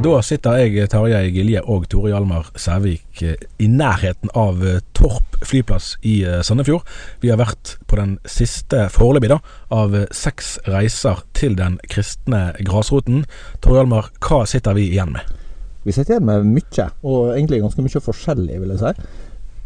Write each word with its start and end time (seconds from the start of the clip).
Da 0.00 0.14
sitter 0.24 0.56
jeg, 0.62 0.86
Tarjei 0.88 1.26
Gilje 1.34 1.60
og 1.68 1.82
Tore 1.92 2.08
Hjalmar 2.08 2.46
Sævik 2.56 3.20
eh, 3.26 3.42
i 3.60 3.66
nærheten 3.68 4.30
av 4.38 4.62
eh, 4.64 4.78
Torp 4.96 5.36
flyplass 5.44 5.90
i 6.08 6.22
eh, 6.24 6.38
Sandefjord. 6.46 6.88
Vi 7.20 7.28
har 7.28 7.36
vært 7.36 7.74
på 7.90 7.98
den 7.98 8.14
siste 8.24 8.86
foreløpig 8.94 9.36
av 9.36 9.98
seks 10.16 10.54
reiser 10.70 11.20
til 11.36 11.58
den 11.60 11.76
kristne 11.92 12.54
grasroten. 12.64 13.26
Tore 13.60 13.82
Hjalmar, 13.82 14.08
hva 14.24 14.40
sitter 14.48 14.78
vi 14.78 14.86
igjen 14.88 15.12
med? 15.18 15.36
Vi 15.84 15.92
sitter 15.92 16.16
igjen 16.16 16.30
med 16.30 16.48
mye, 16.48 16.90
og 17.04 17.34
egentlig 17.34 17.60
ganske 17.66 17.84
mye 17.84 18.04
forskjellig, 18.08 18.56
vil 18.64 18.72
jeg 18.78 18.80
si. 18.80 19.14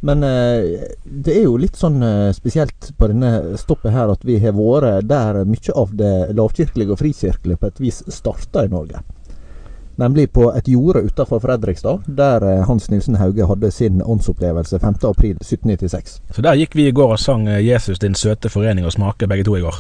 Men 0.04 0.20
det 0.20 1.32
er 1.32 1.44
jo 1.46 1.56
litt 1.62 1.78
sånn 1.78 2.02
spesielt 2.36 2.90
på 2.98 3.08
denne 3.08 3.54
stoppet 3.60 3.94
her 3.94 4.10
at 4.12 4.26
vi 4.26 4.42
har 4.42 4.58
vært 4.58 5.06
der 5.08 5.44
mye 5.46 5.78
av 5.78 5.94
det 5.96 6.14
lavkirkelige 6.34 6.92
og 6.92 7.00
frikirkelige 7.00 7.62
på 7.62 7.70
et 7.70 7.84
vis 7.86 8.02
starta 8.12 8.66
i 8.66 8.74
Norge. 8.74 9.00
Nemlig 9.96 10.32
på 10.32 10.48
et 10.50 10.68
jorde 10.68 11.04
utenfor 11.06 11.38
Fredrikstad, 11.38 12.02
der 12.06 12.42
eh, 12.42 12.62
Hans 12.66 12.88
Nilsen 12.90 13.14
Hauge 13.14 13.46
hadde 13.46 13.70
sin 13.70 14.02
åndsopplevelse 14.02 14.78
5.4.1796. 14.82 16.16
Så 16.34 16.42
der 16.42 16.58
gikk 16.58 16.74
vi 16.74 16.88
i 16.88 16.94
går 16.94 17.12
og 17.14 17.20
sang 17.22 17.46
eh, 17.48 17.62
'Jesus 17.62 18.02
din 18.02 18.14
søte 18.14 18.50
forening' 18.50 18.86
og 18.86 18.92
smake 18.92 19.28
begge 19.30 19.44
to 19.44 19.54
i 19.56 19.62
går. 19.62 19.78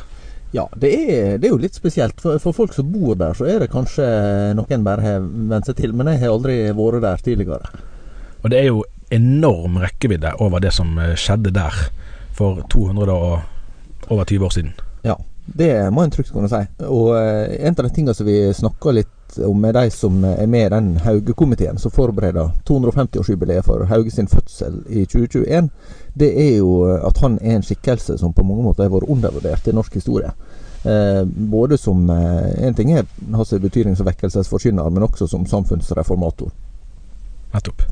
Ja, 0.54 0.68
det 0.78 0.92
er, 0.94 1.38
det 1.38 1.48
er 1.48 1.50
jo 1.56 1.58
litt 1.58 1.74
spesielt. 1.74 2.20
For, 2.22 2.38
for 2.38 2.54
folk 2.54 2.72
som 2.72 2.92
bor 2.92 3.18
der, 3.18 3.34
så 3.34 3.48
er 3.50 3.58
det 3.58 3.72
kanskje 3.72 4.06
noen 4.54 4.84
bare 4.86 5.02
har 5.02 5.24
vent 5.50 5.66
seg 5.66 5.80
til. 5.80 5.94
Men 5.94 6.12
jeg 6.12 6.22
har 6.22 6.36
aldri 6.36 6.60
vært 6.70 7.02
der 7.02 7.24
tidligere. 7.26 7.82
Og 8.44 8.50
det 8.52 8.60
er 8.60 8.68
jo 8.70 8.84
enorm 9.10 9.80
rekkevidde 9.82 10.36
over 10.38 10.62
det 10.62 10.70
som 10.78 10.94
eh, 10.98 11.16
skjedde 11.18 11.50
der 11.50 11.74
for 12.38 12.62
200 12.70 13.10
og 13.10 14.14
over 14.14 14.24
20 14.24 14.46
år 14.46 14.54
siden. 14.54 14.72
Ja, 15.02 15.18
det 15.46 15.90
må 15.90 16.04
en 16.04 16.14
trygt 16.14 16.30
kunne 16.30 16.48
si. 16.48 16.62
Og 16.86 17.18
en 17.18 17.74
av 17.74 17.82
de 17.82 17.90
tingene 17.90 18.14
som 18.14 18.30
vi 18.30 18.38
snakka 18.54 18.94
litt 18.94 19.13
om 19.38 19.60
med 19.60 19.74
de 19.74 19.90
som 19.90 20.24
er 20.24 20.46
med 20.46 20.66
i 20.66 20.72
den 20.74 20.90
Hauge-komiteen 21.04 21.78
som 21.78 21.90
forbereder 21.90 22.50
250-årsjubileet 22.68 23.66
for 23.66 23.84
Hauge 23.90 24.10
sin 24.10 24.28
fødsel 24.28 24.82
i 24.88 25.04
2021, 25.04 25.70
det 26.14 26.30
er 26.46 26.56
jo 26.56 26.82
at 26.84 27.18
han 27.18 27.38
er 27.42 27.56
en 27.56 27.66
skikkelse 27.66 28.18
som 28.18 28.32
på 28.32 28.44
mange 28.46 28.62
måter 28.62 28.86
har 28.86 28.94
vært 28.94 29.10
undervurdert 29.10 29.68
i 29.68 29.74
norsk 29.74 29.94
historie. 29.94 30.30
Eh, 30.84 31.24
både 31.24 31.78
som 31.78 32.10
eh, 32.10 32.66
En 32.66 32.74
ting 32.74 32.92
er 32.92 33.06
hans 33.32 33.50
betydning 33.50 33.96
som 33.96 34.06
vekkelsesforkynner, 34.06 34.90
men 34.90 35.02
også 35.02 35.26
som 35.26 35.46
samfunnsreformator. 35.46 36.50
Nettopp. 37.54 37.82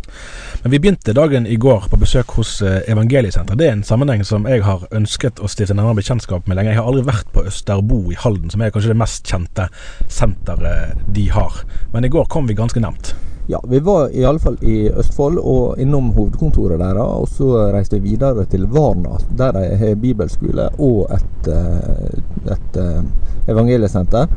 Men 0.63 0.71
vi 0.71 0.79
begynte 0.83 1.15
dagen 1.15 1.47
i 1.47 1.57
går 1.57 1.89
på 1.91 1.99
besøk 2.01 2.35
hos 2.39 2.57
eh, 2.67 2.81
Evangeliesenteret. 2.91 3.59
Det 3.59 3.69
er 3.69 3.77
en 3.77 3.85
sammenheng 3.87 4.25
som 4.27 4.47
jeg 4.51 4.65
har 4.67 4.85
ønsket 4.91 5.39
å 5.39 5.51
stifte 5.51 5.77
nærmere 5.79 6.01
bekjentskap 6.01 6.49
med 6.51 6.59
lenge. 6.59 6.75
Jeg 6.75 6.83
har 6.83 6.91
aldri 6.91 7.07
vært 7.07 7.31
på 7.35 7.47
Østerbo 7.47 8.05
i 8.11 8.19
Halden, 8.19 8.51
som 8.51 8.63
er 8.63 8.75
kanskje 8.75 8.93
det 8.93 9.01
mest 9.03 9.29
kjente 9.31 9.69
senteret 10.11 10.99
de 11.15 11.29
har. 11.31 11.63
Men 11.95 12.07
i 12.07 12.11
går 12.13 12.27
kom 12.33 12.51
vi 12.51 12.59
ganske 12.59 12.83
nevnt. 12.83 13.15
Ja, 13.47 13.61
vi 13.69 13.79
var 13.79 14.11
i 14.11 14.25
alle 14.25 14.39
fall 14.39 14.57
i 14.63 14.91
Østfold 14.91 15.39
og 15.39 15.81
innom 15.83 16.13
hovedkontoret 16.15 16.79
deres. 16.79 17.03
Og 17.03 17.29
så 17.29 17.51
reiste 17.75 17.99
vi 17.99 18.13
videre 18.15 18.47
til 18.51 18.69
Varna, 18.71 19.19
der 19.39 19.55
de 19.57 19.65
har 19.81 19.99
bibelskole 20.03 20.69
og 20.79 21.11
et, 21.11 21.51
eh, 21.51 22.53
et 22.55 22.79
eh, 22.83 23.03
evangeliesenter 23.51 24.31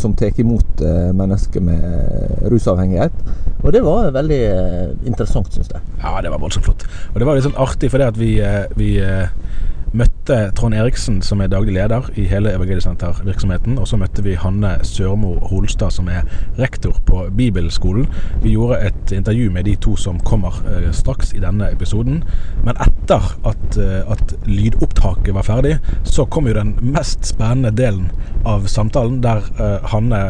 som 0.00 0.14
tar 0.16 0.38
imot 0.40 0.80
eh, 0.80 1.10
mennesker 1.12 1.60
med 1.60 2.48
rusavhengighet. 2.52 3.12
Og 3.62 3.72
det 3.72 3.82
var 3.84 4.10
veldig 4.14 4.40
eh, 4.48 4.86
interessant, 5.06 5.52
syns 5.54 5.70
jeg. 5.70 5.82
Ja, 6.02 6.16
det 6.22 6.32
var 6.32 6.42
voldsomt 6.42 6.66
flott. 6.66 6.86
Og 7.12 7.20
det 7.20 7.28
var 7.28 7.38
litt 7.38 7.46
sånn 7.46 7.60
artig 7.62 7.92
for 7.92 8.02
det 8.02 8.08
at 8.10 8.18
vi, 8.18 8.32
eh, 8.42 8.64
vi 8.78 8.96
eh, 8.98 9.30
møtte 9.96 10.36
Trond 10.56 10.74
Eriksen, 10.74 11.20
som 11.24 11.40
er 11.42 11.50
daglig 11.52 11.74
leder 11.76 12.08
i 12.16 12.24
hele 12.28 12.52
Evangeliesenter-virksomheten. 12.56 13.78
Og 13.80 13.88
så 13.88 13.98
møtte 14.00 14.24
vi 14.24 14.36
Hanne 14.40 14.74
Sørmo 14.86 15.34
Holstad, 15.50 15.92
som 15.94 16.08
er 16.08 16.24
rektor 16.58 16.96
på 17.06 17.26
Bibelskolen. 17.36 18.08
Vi 18.42 18.54
gjorde 18.54 18.80
et 18.88 19.12
intervju 19.12 19.50
med 19.52 19.68
de 19.68 19.76
to 19.76 19.96
som 20.00 20.20
kommer 20.24 20.62
eh, 20.70 20.88
straks 20.96 21.34
i 21.36 21.42
denne 21.42 21.70
episoden. 21.72 22.22
Men 22.64 22.80
etter 22.80 23.32
at, 23.48 23.78
eh, 23.78 24.00
at 24.12 24.36
lydopptaket 24.48 25.34
var 25.36 25.48
ferdig, 25.48 25.76
så 26.04 26.24
kom 26.24 26.48
jo 26.48 26.56
den 26.56 26.76
mest 26.80 27.26
spennende 27.28 27.74
delen 27.76 28.10
av 28.48 28.66
samtalen, 28.70 29.20
der 29.22 29.44
eh, 29.58 29.90
Hanne 29.92 30.22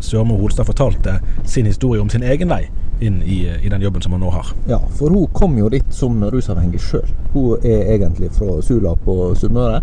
Sørmo 0.00 0.38
Holstad 0.38 0.70
fortalte 0.70 1.18
sin 1.44 1.66
historie 1.66 2.00
om 2.00 2.10
sin 2.12 2.22
egen 2.22 2.50
vei 2.52 2.66
inn 3.00 3.22
i, 3.22 3.38
i 3.62 3.68
den 3.68 3.82
jobben 3.82 4.02
som 4.02 4.12
hun 4.12 4.24
nå 4.24 4.30
har. 4.34 4.52
Ja, 4.68 4.80
for 4.98 5.14
hun 5.14 5.26
kom 5.32 5.58
jo 5.58 5.70
dit 5.72 5.86
som 5.94 6.18
rusavhengig 6.24 6.80
sjøl. 6.82 7.06
Hun 7.34 7.62
er 7.62 7.94
egentlig 7.94 8.32
fra 8.36 8.58
Sula 8.64 8.94
på 9.04 9.32
Sunnmøre. 9.38 9.82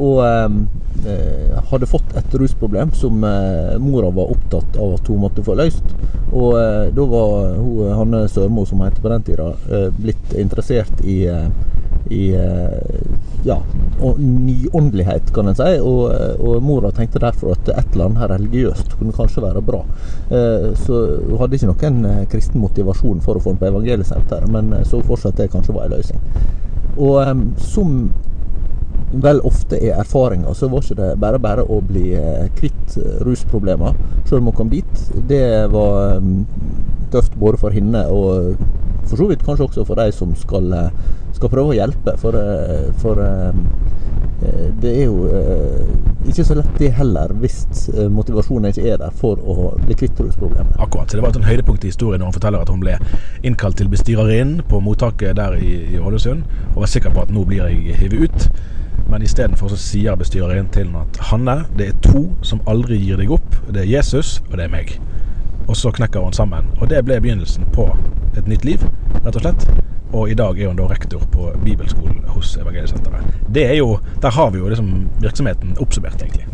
Og 0.00 0.22
eh, 0.24 1.58
hadde 1.68 1.88
fått 1.90 2.14
et 2.16 2.34
rusproblem 2.40 2.94
som 2.96 3.24
eh, 3.28 3.74
mora 3.82 4.10
var 4.14 4.32
opptatt 4.32 4.78
av 4.80 4.96
at 4.96 5.10
hun 5.10 5.20
måtte 5.24 5.44
få 5.44 5.56
løst. 5.58 5.92
Og 6.32 6.56
eh, 6.56 6.88
da 6.96 7.06
var 7.10 7.58
hun, 7.58 7.92
Hanne 7.98 8.24
Sørmo, 8.32 8.64
som 8.68 8.80
heter 8.84 9.04
på 9.04 9.12
den 9.12 9.26
tida, 9.26 9.50
eh, 9.68 9.88
blitt 9.98 10.32
interessert 10.40 11.04
i, 11.04 11.24
eh, 11.28 11.48
i 12.12 12.32
eh, 12.36 13.04
ja, 13.46 13.58
nyåndelighet, 14.18 15.32
kan 15.34 15.48
en 15.48 15.58
si. 15.58 15.70
Og, 15.80 16.12
og 16.40 16.62
mora 16.64 16.92
tenkte 16.94 17.22
derfor 17.22 17.54
at 17.56 17.70
et 17.72 17.94
eller 17.94 18.10
annet 18.10 18.22
her 18.22 18.34
religiøst 18.36 18.96
kunne 18.98 19.16
kanskje 19.16 19.44
være 19.44 19.62
bra. 19.66 19.82
Eh, 20.30 20.68
så 20.84 21.04
hun 21.28 21.38
hadde 21.40 21.58
ikke 21.58 21.70
noen 21.72 22.02
eh, 22.10 22.26
kristen 22.32 22.62
motivasjon 22.62 23.22
for 23.24 23.38
å 23.38 23.44
få 23.44 23.54
den 23.54 23.62
på 23.62 23.70
evangeliesenteret, 23.70 24.50
men 24.52 24.74
eh, 24.78 24.84
så 24.88 25.02
fortsatt 25.06 25.40
det 25.40 25.50
kanskje 25.54 25.76
var 25.76 25.88
en 25.88 25.96
løsning. 25.96 26.22
Og 26.98 27.16
eh, 27.22 27.34
som 27.72 27.96
vel 29.12 29.42
ofte 29.44 29.76
er 29.76 29.98
erfaringa, 30.00 30.54
så 30.56 30.68
var 30.72 30.84
ikke 30.84 30.96
det 31.00 31.08
bare 31.20 31.40
bare 31.42 31.64
å 31.68 31.80
bli 31.84 32.12
eh, 32.16 32.46
kvitt 32.56 32.96
eh, 32.96 33.18
rusproblemer, 33.26 33.96
sjøl 34.28 34.40
om 34.40 34.52
hun 34.52 34.60
kom 34.62 34.70
dit. 34.72 35.02
Det 35.28 35.44
var 35.72 36.16
eh, 36.16 36.30
tøft 37.12 37.36
både 37.40 37.60
for 37.60 37.74
henne 37.76 38.06
og 38.08 38.54
for 39.02 39.18
så 39.18 39.26
vidt 39.28 39.44
kanskje 39.44 39.66
også 39.66 39.84
for 39.84 40.00
de 40.00 40.12
som 40.14 40.32
skal, 40.38 40.72
eh, 40.72 40.90
skal 41.42 41.52
prøve 41.56 41.72
å 41.72 41.76
hjelpe. 41.76 42.14
For, 42.22 42.38
eh, 42.38 42.90
for 43.02 43.18
eh, 43.22 43.62
eh, 44.46 44.68
det 44.82 44.92
er 44.92 45.04
jo 45.08 45.26
ikke 46.22 46.44
så 46.46 46.54
lett 46.54 46.76
det 46.78 46.92
heller, 46.94 47.32
hvis 47.42 47.88
motivasjonen 48.14 48.70
ikke 48.70 48.92
er 48.92 49.00
der 49.00 49.14
for 49.18 49.40
å 49.42 49.72
bli 49.80 49.96
kvitt 49.98 50.20
rusproblemet. 50.22 50.76
Akkurat. 50.78 51.10
så 51.10 51.18
Det 51.18 51.24
var 51.24 51.32
et 51.32 51.38
sånn 51.40 51.48
høydepunkt 51.48 51.84
i 51.84 51.90
historien 51.90 52.22
når 52.22 52.30
hun 52.30 52.36
forteller 52.36 52.62
at 52.62 52.70
hun 52.70 52.84
ble 52.84 52.94
innkalt 53.42 53.80
til 53.80 53.90
bestyrerinnen 53.90 54.62
på 54.70 54.78
mottaket 54.80 55.34
der 55.36 55.58
i, 55.58 55.98
Ålesund, 55.98 56.44
og 56.74 56.84
var 56.84 56.92
sikker 56.92 57.10
på 57.10 57.24
at 57.26 57.34
nå 57.34 57.42
blir 57.48 57.66
jeg 57.66 57.98
hivet 57.98 58.30
ut. 58.30 58.48
Men 59.10 59.26
istedenfor 59.26 59.72
så 59.72 59.80
sier 59.82 60.14
bestyreren 60.16 60.70
til 60.72 60.86
henne 60.86 61.02
at 61.02 61.18
Hanne, 61.32 61.64
det 61.76 61.88
er 61.90 61.98
to 62.06 62.28
som 62.46 62.62
aldri 62.70 63.00
gir 63.02 63.18
deg 63.18 63.34
opp. 63.34 63.58
Det 63.74 63.82
er 63.82 63.90
Jesus, 63.98 64.38
og 64.48 64.56
det 64.56 64.68
er 64.68 64.72
meg. 64.72 64.94
Og 65.68 65.76
så 65.76 65.92
knekker 65.94 66.20
hun 66.20 66.32
sammen. 66.32 66.68
Og 66.80 66.88
det 66.90 67.04
ble 67.06 67.20
begynnelsen 67.22 67.68
på 67.74 67.88
et 68.36 68.46
nytt 68.48 68.64
liv, 68.64 68.84
rett 69.22 69.36
og 69.36 69.42
slett. 69.44 69.66
Og 70.12 70.30
i 70.30 70.36
dag 70.36 70.58
er 70.60 70.68
hun 70.68 70.76
da 70.76 70.86
rektor 70.90 71.22
på 71.32 71.52
bibelskolen 71.64 72.24
hos 72.34 72.56
Evangeliesenteret. 72.60 73.44
Det 73.48 73.64
er 73.70 73.78
jo, 73.78 73.98
Der 74.20 74.30
har 74.30 74.50
vi 74.50 74.58
jo 74.58 74.68
liksom 74.68 75.08
virksomheten 75.20 75.76
oppsummert, 75.80 76.22
egentlig. 76.22 76.46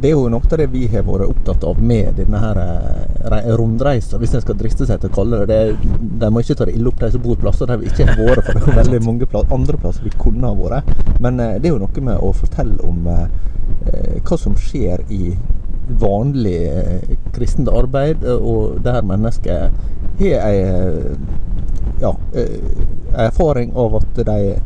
Det 0.00 0.10
er 0.10 0.12
jo 0.12 0.28
noe 0.28 0.44
av 0.44 0.58
det 0.60 0.66
vi 0.74 0.82
har 0.92 1.06
vært 1.06 1.30
opptatt 1.30 1.64
av 1.64 1.78
med 1.80 2.18
denne 2.18 2.40
her 2.42 2.58
eh, 2.60 3.48
rundreisa, 3.56 4.18
hvis 4.20 4.34
en 4.36 4.42
skal 4.44 4.58
driste 4.60 4.84
seg 4.84 5.00
til 5.00 5.08
å 5.08 5.14
kalle 5.16 5.40
det 5.46 5.56
det. 5.56 5.94
De 6.20 6.28
må 6.28 6.42
ikke 6.44 6.58
ta 6.58 6.66
det 6.68 6.74
ille 6.76 6.90
opp, 6.90 7.00
de 7.00 7.08
som 7.14 7.22
bor 7.24 7.38
plasser 7.40 7.70
der 7.70 7.80
vi 7.80 7.88
ikke 7.88 8.04
har 8.10 8.20
vært, 8.20 8.44
for 8.44 8.52
det 8.52 8.60
er 8.60 8.68
jo 8.68 8.76
veldig 8.82 9.00
mange 9.06 9.28
plass, 9.30 9.48
andre 9.56 9.80
plasser 9.80 10.04
vi 10.04 10.12
kunne 10.20 10.50
ha 10.50 10.58
vært. 10.58 10.92
Men 11.24 11.40
eh, 11.40 11.56
det 11.56 11.70
er 11.70 11.78
jo 11.78 11.80
noe 11.80 12.04
med 12.10 12.20
å 12.20 12.32
fortelle 12.36 12.76
om 12.84 13.08
eh, 13.08 14.20
hva 14.20 14.38
som 14.40 14.58
skjer 14.60 15.06
i 15.08 15.32
vanlig 15.86 16.60
eh, 16.68 17.16
kristent 17.36 17.68
arbeid, 17.68 18.24
og 18.24 18.80
der 18.84 19.02
mennesker 19.06 19.70
har 20.20 20.48
ei 20.48 20.60
ja, 22.00 22.12
erfaring 23.26 23.72
av 23.76 23.98
at 24.00 24.18
de 24.26 24.56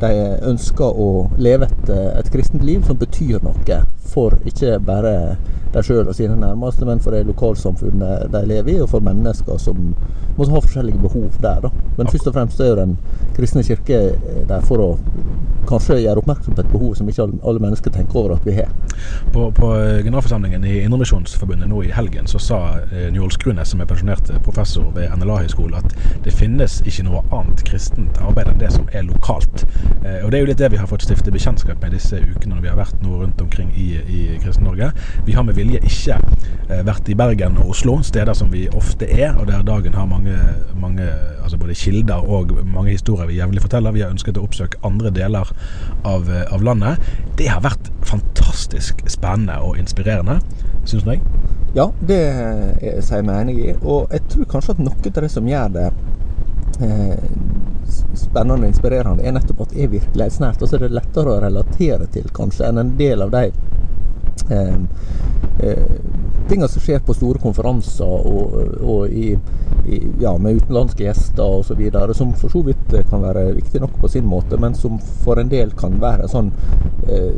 de 0.00 0.12
ønsker 0.46 1.00
å 1.04 1.08
leve 1.36 1.68
et, 1.68 1.90
et 1.90 2.30
kristent 2.32 2.64
liv 2.64 2.84
som 2.86 2.98
betyr 2.98 3.42
noe 3.44 3.82
for 4.08 4.38
ikke 4.48 4.78
bare 4.86 5.14
de 5.72 5.82
sjøl 5.84 6.08
og 6.08 6.14
sine 6.16 6.36
nærmeste, 6.38 6.86
men 6.88 7.00
for 7.00 7.12
det 7.12 7.26
lokalsamfunnet 7.28 8.30
de 8.32 8.44
lever 8.48 8.76
i, 8.76 8.80
og 8.80 8.88
for 8.92 9.04
mennesker 9.04 9.58
som 9.60 9.92
måtte 10.38 10.54
ha 10.54 10.62
forskjellige 10.64 11.02
behov 11.02 11.28
der. 11.42 11.60
Da. 11.66 11.70
Men 11.98 12.08
først 12.08 12.30
og 12.30 12.34
fremst 12.34 12.60
er 12.60 12.70
jo 12.72 12.76
Den 12.78 12.96
kristne 13.36 13.62
kirke 13.62 13.98
der 14.48 14.60
for 14.64 14.82
å 14.82 14.90
kanskje 15.68 15.98
gjøre 16.00 16.22
oppmerksom 16.22 16.54
på 16.56 16.62
et 16.64 16.70
behov 16.72 16.94
som 16.96 17.08
ikke 17.10 17.26
alle 17.26 17.60
mennesker 17.60 17.92
tenker 17.92 18.16
over 18.16 18.36
at 18.36 18.46
vi 18.46 18.54
har. 18.56 18.70
På, 19.34 19.50
på 19.54 19.68
generalforsamlingen 20.04 20.64
i 20.64 20.78
Indremisjonsforbundet 20.86 21.68
nå 21.68 21.82
i 21.84 21.92
helgen 21.92 22.26
så 22.30 22.40
sa 22.42 22.60
eh, 22.88 23.10
Njål 23.12 23.34
Skrunes, 23.36 23.68
som 23.72 23.82
er 23.82 23.90
pensjonert 23.90 24.30
professor 24.46 24.88
ved 24.96 25.12
NLA-høgskolen, 25.18 25.76
at 25.78 26.24
det 26.24 26.32
finnes 26.34 26.80
ikke 26.86 27.04
noe 27.10 27.22
annet 27.28 27.62
kristent 27.68 28.22
arbeid 28.24 28.52
enn 28.52 28.62
det 28.62 28.72
som 28.74 28.88
er 28.96 29.04
lokalt. 29.10 29.66
Eh, 30.04 30.24
og 30.24 30.30
Det 30.30 30.38
er 30.38 30.42
jo 30.42 30.48
litt 30.50 30.60
det 30.60 30.70
vi 30.72 30.78
har 30.80 30.88
fått 30.90 31.04
stifte 31.06 31.32
bekjentskap 31.34 31.82
med 31.82 31.94
disse 31.96 32.18
ukene 32.20 32.54
når 32.54 32.62
vi 32.64 32.70
har 32.70 32.78
vært 32.78 33.02
nå 33.02 33.20
rundt 33.22 33.40
omkring 33.42 33.70
i, 33.74 33.88
i 33.98 34.20
Kristen-Norge. 34.42 34.90
Vi 35.26 35.34
har 35.36 35.46
med 35.46 35.58
vilje 35.58 35.80
ikke 35.84 36.18
eh, 36.68 36.84
vært 36.86 37.10
i 37.10 37.16
Bergen 37.18 37.58
og 37.62 37.74
Oslo, 37.74 37.98
steder 38.06 38.36
som 38.38 38.52
vi 38.54 38.68
ofte 38.78 39.08
er, 39.08 39.34
og 39.36 39.48
der 39.50 39.64
dagen 39.66 39.96
har 39.98 40.08
mange, 40.10 40.36
mange 40.78 41.08
altså 41.42 41.58
både 41.58 41.74
kilder 41.78 42.24
og 42.28 42.54
mange 42.66 42.94
historier 42.94 43.28
vi 43.30 43.38
jevnlig 43.40 43.64
forteller. 43.64 43.96
Vi 43.96 44.04
har 44.04 44.14
ønsket 44.14 44.38
å 44.38 44.46
oppsøke 44.46 44.80
andre 44.86 45.12
deler 45.14 45.52
av, 46.04 46.30
eh, 46.30 46.46
av 46.54 46.62
landet. 46.62 46.98
Det 47.36 47.48
har 47.50 47.64
vært 47.64 47.92
fantastisk 48.06 49.02
spennende 49.10 49.58
og 49.64 49.78
inspirerende, 49.78 50.40
syns 50.84 51.04
du? 51.04 51.16
Ja, 51.76 51.90
det 52.00 52.20
sier 53.04 53.20
jeg 53.20 53.26
meg 53.28 53.42
enig 53.42 53.56
i. 53.60 53.74
Og 53.82 54.08
jeg 54.14 54.24
tror 54.32 54.48
kanskje 54.54 54.76
at 54.76 54.80
noe 54.82 54.96
av 54.96 55.22
det 55.22 55.30
som 55.32 55.48
gjør 55.48 55.74
det 55.74 55.88
eh, 56.80 57.18
spennende 58.20 58.66
og 58.66 58.72
inspirerende, 58.72 59.24
er 59.24 59.36
nettopp 59.36 59.64
at 59.66 59.74
det 59.74 59.84
er 59.84 59.94
virkelighetsnært. 59.96 60.62
Og 60.62 60.70
så 60.70 60.78
er 60.78 60.86
det 60.86 60.96
lettere 60.96 61.34
å 61.34 61.42
relatere 61.44 62.08
til, 62.14 62.28
kanskje, 62.34 62.68
enn 62.68 62.82
en 62.82 62.94
del 62.98 63.24
av 63.24 63.34
de 63.34 63.44
eh, 64.54 64.76
eh, 65.64 65.96
tingene 66.48 66.68
som 66.72 66.82
skjer 66.82 67.02
på 67.04 67.16
store 67.16 67.42
konferanser 67.42 68.08
og, 68.08 68.54
og 68.80 69.08
i, 69.12 69.34
i, 69.86 70.00
ja, 70.22 70.32
med 70.40 70.62
utenlandske 70.62 71.04
gjester 71.04 71.58
osv., 71.60 71.82
som 72.16 72.32
for 72.38 72.52
så 72.52 72.62
vidt 72.66 72.94
kan 73.10 73.24
være 73.24 73.50
viktig 73.58 73.82
nok 73.84 73.98
på 74.00 74.12
sin 74.12 74.26
måte, 74.28 74.60
men 74.60 74.76
som 74.76 75.00
for 75.24 75.40
en 75.40 75.52
del 75.52 75.74
kan 75.78 75.98
være 76.00 76.28
sånn 76.32 76.52
eh, 77.08 77.36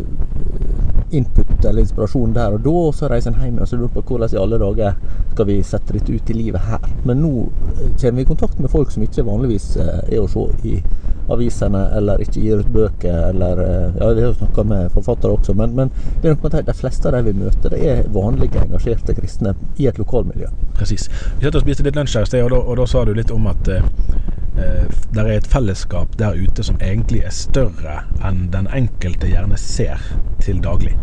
input 1.11 1.65
eller 1.65 1.83
inspirasjon 1.83 2.35
der 2.35 2.57
og 2.57 2.65
da, 2.65 2.77
og 2.89 2.95
så 2.95 3.11
reiser 3.11 3.35
en 3.35 3.43
hjem 3.43 3.61
og 3.63 3.73
lurer 3.75 3.93
på 3.95 4.05
hvordan 4.09 4.35
i 4.35 4.41
alle 4.41 4.59
dager 4.63 4.99
skal 5.33 5.49
vi 5.49 5.61
sette 5.67 5.97
dette 5.97 6.13
ut 6.13 6.31
i 6.31 6.37
livet 6.37 6.67
her. 6.67 6.91
Men 7.05 7.23
nå 7.25 7.33
kommer 8.01 8.19
vi 8.21 8.27
i 8.27 8.31
kontakt 8.31 8.61
med 8.61 8.71
folk 8.71 8.93
som 8.95 9.05
ikke 9.07 9.27
vanligvis 9.27 9.73
er 9.81 10.19
å 10.21 10.29
se 10.31 10.47
i 10.67 10.81
avisene, 11.31 11.83
eller 11.97 12.23
ikke 12.25 12.43
gir 12.43 12.63
ut 12.63 12.71
bøker, 12.75 13.19
eller 13.31 13.63
eh, 13.63 13.99
Ja, 14.01 14.09
vi 14.15 14.23
har 14.25 14.33
jo 14.33 14.39
snakka 14.39 14.65
med 14.67 14.91
forfattere 14.95 15.37
også, 15.37 15.55
men, 15.55 15.75
men, 15.77 15.93
det 16.21 16.31
er 16.31 16.35
noe 16.35 16.43
med 16.43 16.57
at 16.59 16.67
de 16.67 16.75
fleste 16.77 17.09
av 17.09 17.17
de 17.17 17.31
vi 17.31 17.45
møter, 17.45 17.75
det 17.75 17.81
er 17.87 18.09
vanlige, 18.15 18.65
engasjerte 18.65 19.15
kristne 19.15 19.55
i 19.79 19.87
et 19.91 20.01
lokalmiljø. 20.01 20.51
Presis. 20.79 21.09
Vi 21.39 21.47
satt 21.47 21.59
og 21.61 21.67
spiste 21.67 21.87
litt 21.87 21.99
lunsj 21.99 22.19
her 22.19 22.27
i 22.27 22.31
sted, 22.33 22.57
og 22.59 22.75
da 22.81 22.89
sa 22.91 23.05
du 23.07 23.15
litt 23.15 23.31
om 23.35 23.47
at 23.51 23.71
eh, 23.71 23.87
eh 24.61 25.01
det 25.11 25.25
er 25.25 25.33
et 25.35 25.47
fellesskap 25.51 26.13
der 26.19 26.39
ute 26.39 26.63
som 26.63 26.79
egentlig 26.79 27.25
er 27.27 27.35
større 27.35 28.05
enn 28.27 28.45
den 28.53 28.69
enkelte 28.71 29.31
gjerne 29.31 29.59
ser 29.59 29.99
til 30.43 30.61
daglig. 30.63 30.95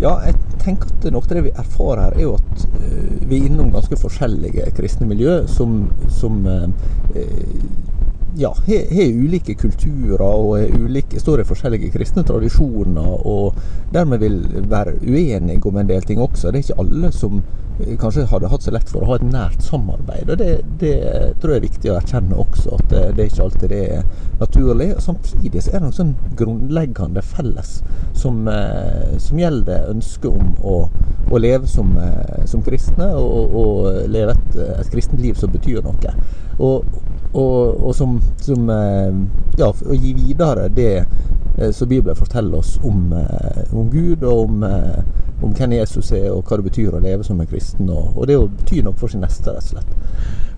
Ja, 0.00 0.16
jeg 0.24 0.38
tenker 0.62 0.88
at 0.88 1.04
noe 1.12 1.20
av 1.20 1.34
det 1.36 1.44
vi 1.44 1.52
erfarer 1.52 2.06
her, 2.06 2.16
er 2.16 2.24
jo 2.24 2.36
at 2.38 2.64
uh, 2.72 3.26
vi 3.28 3.38
er 3.42 3.50
innom 3.50 3.70
ganske 3.74 3.98
forskjellige 4.00 4.70
kristne 4.78 5.06
miljø 5.10 5.42
som, 5.52 5.84
som 6.10 6.40
uh, 6.48 6.64
ja, 8.40 8.54
har 8.66 9.12
ulike 9.12 9.54
kulturer 9.60 10.24
og 10.24 10.80
ulike, 10.80 11.20
står 11.20 11.42
i 11.42 11.46
forskjellige 11.46 11.92
kristne 11.92 12.24
tradisjoner, 12.26 13.26
og 13.28 13.58
dermed 13.92 14.22
vil 14.22 14.38
være 14.70 14.96
uenige 15.02 15.60
om 15.68 15.76
en 15.76 15.90
del 15.90 16.08
ting 16.08 16.22
også. 16.22 16.50
Det 16.50 16.62
er 16.62 16.66
ikke 16.66 16.80
alle 16.86 17.12
som 17.12 17.42
eh, 17.42 17.61
kanskje 18.00 18.26
hadde 18.30 18.50
hatt 18.52 18.64
så 18.64 18.72
lett 18.74 18.90
for 18.90 19.02
å 19.02 19.08
ha 19.10 19.16
et 19.18 19.24
nært 19.26 19.62
samarbeid. 19.64 20.30
og 20.30 20.38
Det, 20.38 20.50
det 20.80 20.96
tror 21.40 21.54
jeg 21.54 21.60
er 21.60 21.66
viktig 21.66 21.92
å 21.92 21.96
erkjenne 21.98 22.38
også, 22.38 22.76
at 22.78 22.92
det, 22.92 23.02
er 23.16 23.30
ikke 23.30 23.46
alltid 23.46 23.72
det 23.72 23.80
er 23.96 24.04
naturlig. 24.40 24.88
Samtidig 25.02 25.62
så 25.62 25.72
er 25.72 25.78
det 25.78 25.86
noe 25.86 25.96
sånn 25.96 26.14
grunnleggende 26.38 27.24
felles 27.24 27.74
som, 28.18 28.44
eh, 28.50 29.16
som 29.22 29.40
gjelder 29.40 29.88
ønsket 29.92 30.30
om 30.30 30.52
å, 30.62 30.76
å 31.32 31.42
leve 31.42 31.70
som, 31.70 31.96
eh, 31.98 32.44
som, 32.50 32.62
kristne, 32.66 33.08
og, 33.18 33.56
og 33.62 34.08
leve 34.12 34.36
et, 34.36 34.62
et 34.78 34.92
kristent 34.92 35.22
liv 35.22 35.38
som 35.40 35.52
betyr 35.52 35.82
noe. 35.86 36.16
Og, 36.62 36.84
og, 37.32 37.86
og 37.86 37.94
som, 37.94 38.18
som, 38.42 38.68
eh, 38.70 39.14
ja, 39.58 39.70
å 39.72 39.96
gi 39.96 40.12
videre 40.14 40.68
det 40.70 40.92
eh, 41.00 41.70
som 41.74 41.88
Bibelen 41.90 42.18
forteller 42.18 42.60
oss 42.60 42.76
om, 42.86 43.08
eh, 43.16 43.62
om 43.72 43.88
Gud, 43.90 44.22
og 44.22 44.44
om, 44.46 44.62
om, 45.42 45.54
hvem 45.56 45.78
Jesus 45.78 46.12
er, 46.12 46.28
og 46.30 46.44
hva 46.46 46.60
det 46.60 46.68
betyr 46.68 46.94
å 46.94 47.02
leve 47.02 47.26
som 47.26 47.40
en 47.40 47.50
kristen. 47.50 47.90
Og, 47.90 48.12
og 48.14 48.28
det 48.30 48.38
å 48.38 48.46
bety 48.50 48.82
noe 48.84 48.98
for 48.98 49.10
sin 49.10 49.24
neste, 49.24 49.50
rett 49.50 49.64
og 49.64 49.74
slett. 49.74 49.96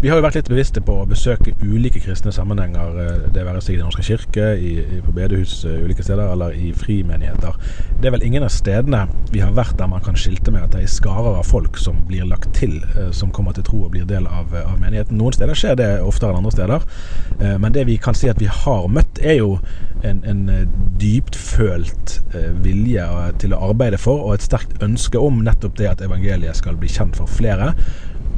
Vi 0.05 0.11
har 0.13 0.19
jo 0.19 0.25
vært 0.27 0.35
litt 0.37 0.49
bevisste 0.53 0.83
på 0.85 0.99
å 1.01 1.07
besøke 1.09 1.55
ulike 1.65 1.97
kristne 2.05 2.29
sammenhenger, 2.37 2.99
det 3.33 3.41
være 3.47 3.63
seg 3.65 3.73
i 3.73 3.79
Den 3.79 3.87
norske 3.89 4.03
kirke, 4.05 4.51
i, 4.61 4.99
på 5.01 5.15
bedehus 5.17 5.55
ulike 5.65 6.05
steder, 6.05 6.29
eller 6.35 6.53
i 6.53 6.75
frimenigheter. 6.77 7.57
Det 8.03 8.11
er 8.11 8.13
vel 8.13 8.27
ingen 8.27 8.45
av 8.45 8.53
stedene 8.53 9.07
vi 9.33 9.41
har 9.41 9.55
vært 9.57 9.79
der 9.79 9.89
man 9.89 10.05
kan 10.05 10.21
skilte 10.21 10.53
med 10.53 10.67
at 10.67 10.77
det 10.77 10.83
er 10.85 10.93
skarer 10.93 11.41
av 11.41 11.49
folk 11.49 11.81
som 11.81 12.05
blir 12.05 12.29
lagt 12.29 12.51
til, 12.53 12.77
som 13.17 13.33
kommer 13.33 13.57
til 13.57 13.65
tro 13.65 13.81
og 13.87 13.95
blir 13.97 14.05
del 14.05 14.29
av, 14.29 14.53
av 14.53 14.77
menigheten. 14.77 15.17
Noen 15.17 15.39
steder 15.39 15.57
skjer 15.57 15.81
det 15.81 15.91
oftere 16.05 16.35
enn 16.35 16.43
andre 16.43 16.53
steder. 16.53 16.89
Eh, 17.39 17.57
men 17.65 17.73
det 17.73 17.89
vi 17.89 17.97
kan 17.97 18.21
si 18.21 18.29
at 18.29 18.45
vi 18.45 18.53
har 18.53 18.85
møtt, 18.93 19.25
er 19.25 19.39
jo 19.41 19.55
en, 20.05 20.21
en 20.29 20.45
dypt 21.01 21.41
eh, 21.65 22.51
vilje 22.61 23.09
til 23.41 23.57
å 23.57 23.67
arbeide 23.71 23.97
for, 23.97 24.21
og 24.21 24.37
et 24.37 24.45
sterkt 24.45 24.85
ønske 24.85 25.17
om 25.17 25.41
nettopp 25.49 25.81
det 25.81 25.95
at 25.97 26.05
evangeliet 26.05 26.61
skal 26.61 26.77
bli 26.77 26.93
kjent 26.93 27.17
for 27.17 27.41
flere. 27.41 27.73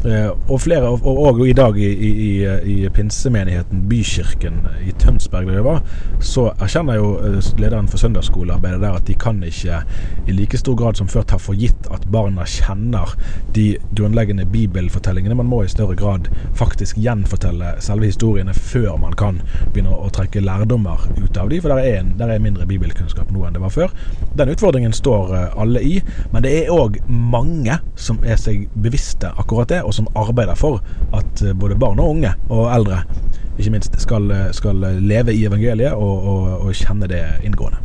Eh, 0.06 0.30
og, 0.48 0.60
flere, 0.60 0.88
og, 0.88 1.18
og, 1.18 1.48
i 1.48 1.52
dag 1.52 1.78
i, 1.78 1.88
i, 1.90 2.46
i, 2.64 2.74
pinsemenigheten 2.94 3.88
Bykirken 3.90 4.60
i 4.86 4.92
Tønsberg, 5.02 5.48
der 5.48 5.58
jeg 5.58 5.64
var, 5.66 5.80
så 6.22 6.44
erkjenner 6.62 7.00
jo 7.00 7.08
eh, 7.26 7.48
lederen 7.58 7.88
for 7.90 7.98
søndagsskolearbeidet 7.98 8.84
der 8.84 9.00
at 9.00 9.08
de 9.08 9.16
kan 9.18 9.40
ikke 9.42 9.80
i 10.28 10.36
like 10.36 10.60
stor 10.60 10.76
grad 10.78 11.00
som 11.00 11.10
før 11.10 11.26
ta 11.26 11.40
for 11.42 11.58
gitt 11.58 11.88
at 11.90 12.06
barna 12.12 12.46
kjenner 12.46 13.16
de 13.56 13.64
grunnleggende 13.98 14.46
bibelfortellingene. 14.52 15.34
Man 15.40 15.50
må 15.50 15.64
i 15.64 15.72
større 15.72 15.96
grad 15.98 16.30
faktisk 16.54 17.00
gjenfortelle 17.02 17.74
selve 17.82 18.06
historiene 18.12 18.54
før 18.54 19.00
man 19.02 19.18
kan 19.18 19.42
begynne 19.72 19.90
å, 19.90 20.12
trekke 20.16 20.40
lærdommer 20.40 21.02
ut 21.18 21.36
av 21.36 21.50
de, 21.50 21.58
for 21.60 21.74
der 21.74 21.82
er, 21.82 21.98
en, 22.04 22.14
der 22.20 22.30
er 22.30 22.40
mindre 22.40 22.68
bibelkunnskap 22.68 23.34
nå 23.34 23.42
enn 23.44 23.58
det 23.58 23.64
var 23.64 23.74
før. 23.74 23.98
Den 24.38 24.54
utfordringen 24.54 24.94
står 24.94 25.34
eh, 25.34 25.58
alle 25.66 25.82
i, 25.82 25.98
men 26.30 26.46
det 26.46 26.54
er 26.60 26.72
òg 26.72 27.02
mange 27.10 27.80
som 27.98 28.22
er 28.22 28.38
seg 28.38 28.68
bevisste 28.78 29.34
akkurat 29.34 29.74
det. 29.74 29.82
og 29.82 29.95
som 29.96 30.08
arbeider 30.18 30.58
for 30.58 30.80
at 31.16 31.42
eh, 31.42 31.56
både 31.56 31.78
barn 31.80 32.00
og 32.02 32.16
unge 32.16 32.32
og 32.48 32.68
eldre 32.74 33.02
ikke 33.56 33.72
minst 33.72 33.94
skal, 34.02 34.30
eh, 34.30 34.48
skal 34.56 34.80
leve 35.00 35.34
i 35.34 35.44
evangeliet 35.48 35.96
og, 35.96 36.16
og, 36.32 36.48
og, 36.60 36.72
kjenne 36.76 37.08
det 37.10 37.22
inngående. 37.46 37.82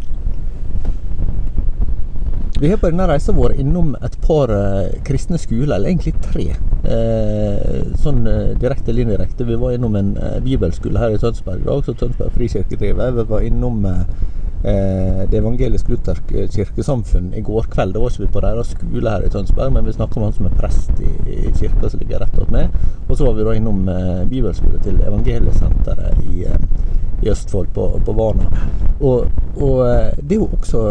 Vi 2.62 2.70
har 2.70 2.78
på 2.78 2.92
denne 2.92 3.08
reisa 3.10 3.34
vært 3.34 3.58
innom 3.58 3.96
et 4.06 4.16
par 4.22 4.52
uh, 4.54 4.92
kristne 5.08 5.40
skoler, 5.42 5.80
eller 5.80 5.90
egentlig 5.90 6.12
tre. 6.22 6.44
Sånn 7.98 8.20
direkte 8.62 8.92
eller 8.92 9.08
indirekte. 9.08 9.48
Vi 9.50 9.58
var 9.58 9.74
innom 9.74 9.96
en 9.98 10.12
bibelskole 10.46 11.02
her 11.02 11.16
i 11.16 11.18
Tønsberg, 11.18 11.66
også 11.66 11.96
Tønsberg 11.98 12.36
frikirke 12.36 12.78
driver. 12.78 13.16
Vi 13.18 13.26
var 13.32 13.48
innom 13.48 13.82
eh, 13.90 14.04
Det 14.62 15.38
evangelisk-lutherske 15.40 16.44
kirkesamfunn 16.54 17.32
i 17.34 17.42
går 17.42 17.66
kveld. 17.74 17.96
Da 17.96 18.02
var 18.04 18.12
ikke 18.14 18.26
vi 18.28 18.34
på 18.36 18.44
deres 18.44 18.74
skole 18.76 19.14
her 19.14 19.26
i 19.26 19.32
Tønsberg, 19.34 19.72
men 19.74 19.88
vi 19.88 19.96
snakka 19.96 20.20
med 20.20 20.28
han 20.28 20.36
som 20.36 20.50
er 20.50 20.58
prest 20.60 21.02
i, 21.02 21.14
i 21.34 21.54
kirka 21.58 21.90
som 21.90 22.04
ligger 22.04 22.22
rett 22.22 22.38
attmed. 22.44 22.76
Og 23.08 23.16
så 23.18 23.26
var 23.26 23.40
vi 23.40 23.48
da 23.48 23.56
innom 23.58 23.90
eh, 23.90 24.22
bibelskole 24.30 24.82
til 24.86 25.02
Evangeliesenteret 25.02 26.22
i, 26.28 26.46
eh, 26.46 26.68
i 27.24 27.32
Østfold, 27.34 27.72
på, 27.74 27.88
på 28.06 28.16
Varna. 28.18 28.52
Og, 29.00 29.26
og 29.58 29.82
eh, 29.88 30.12
det 30.22 30.38
er 30.38 30.44
jo 30.44 30.52
også 30.52 30.84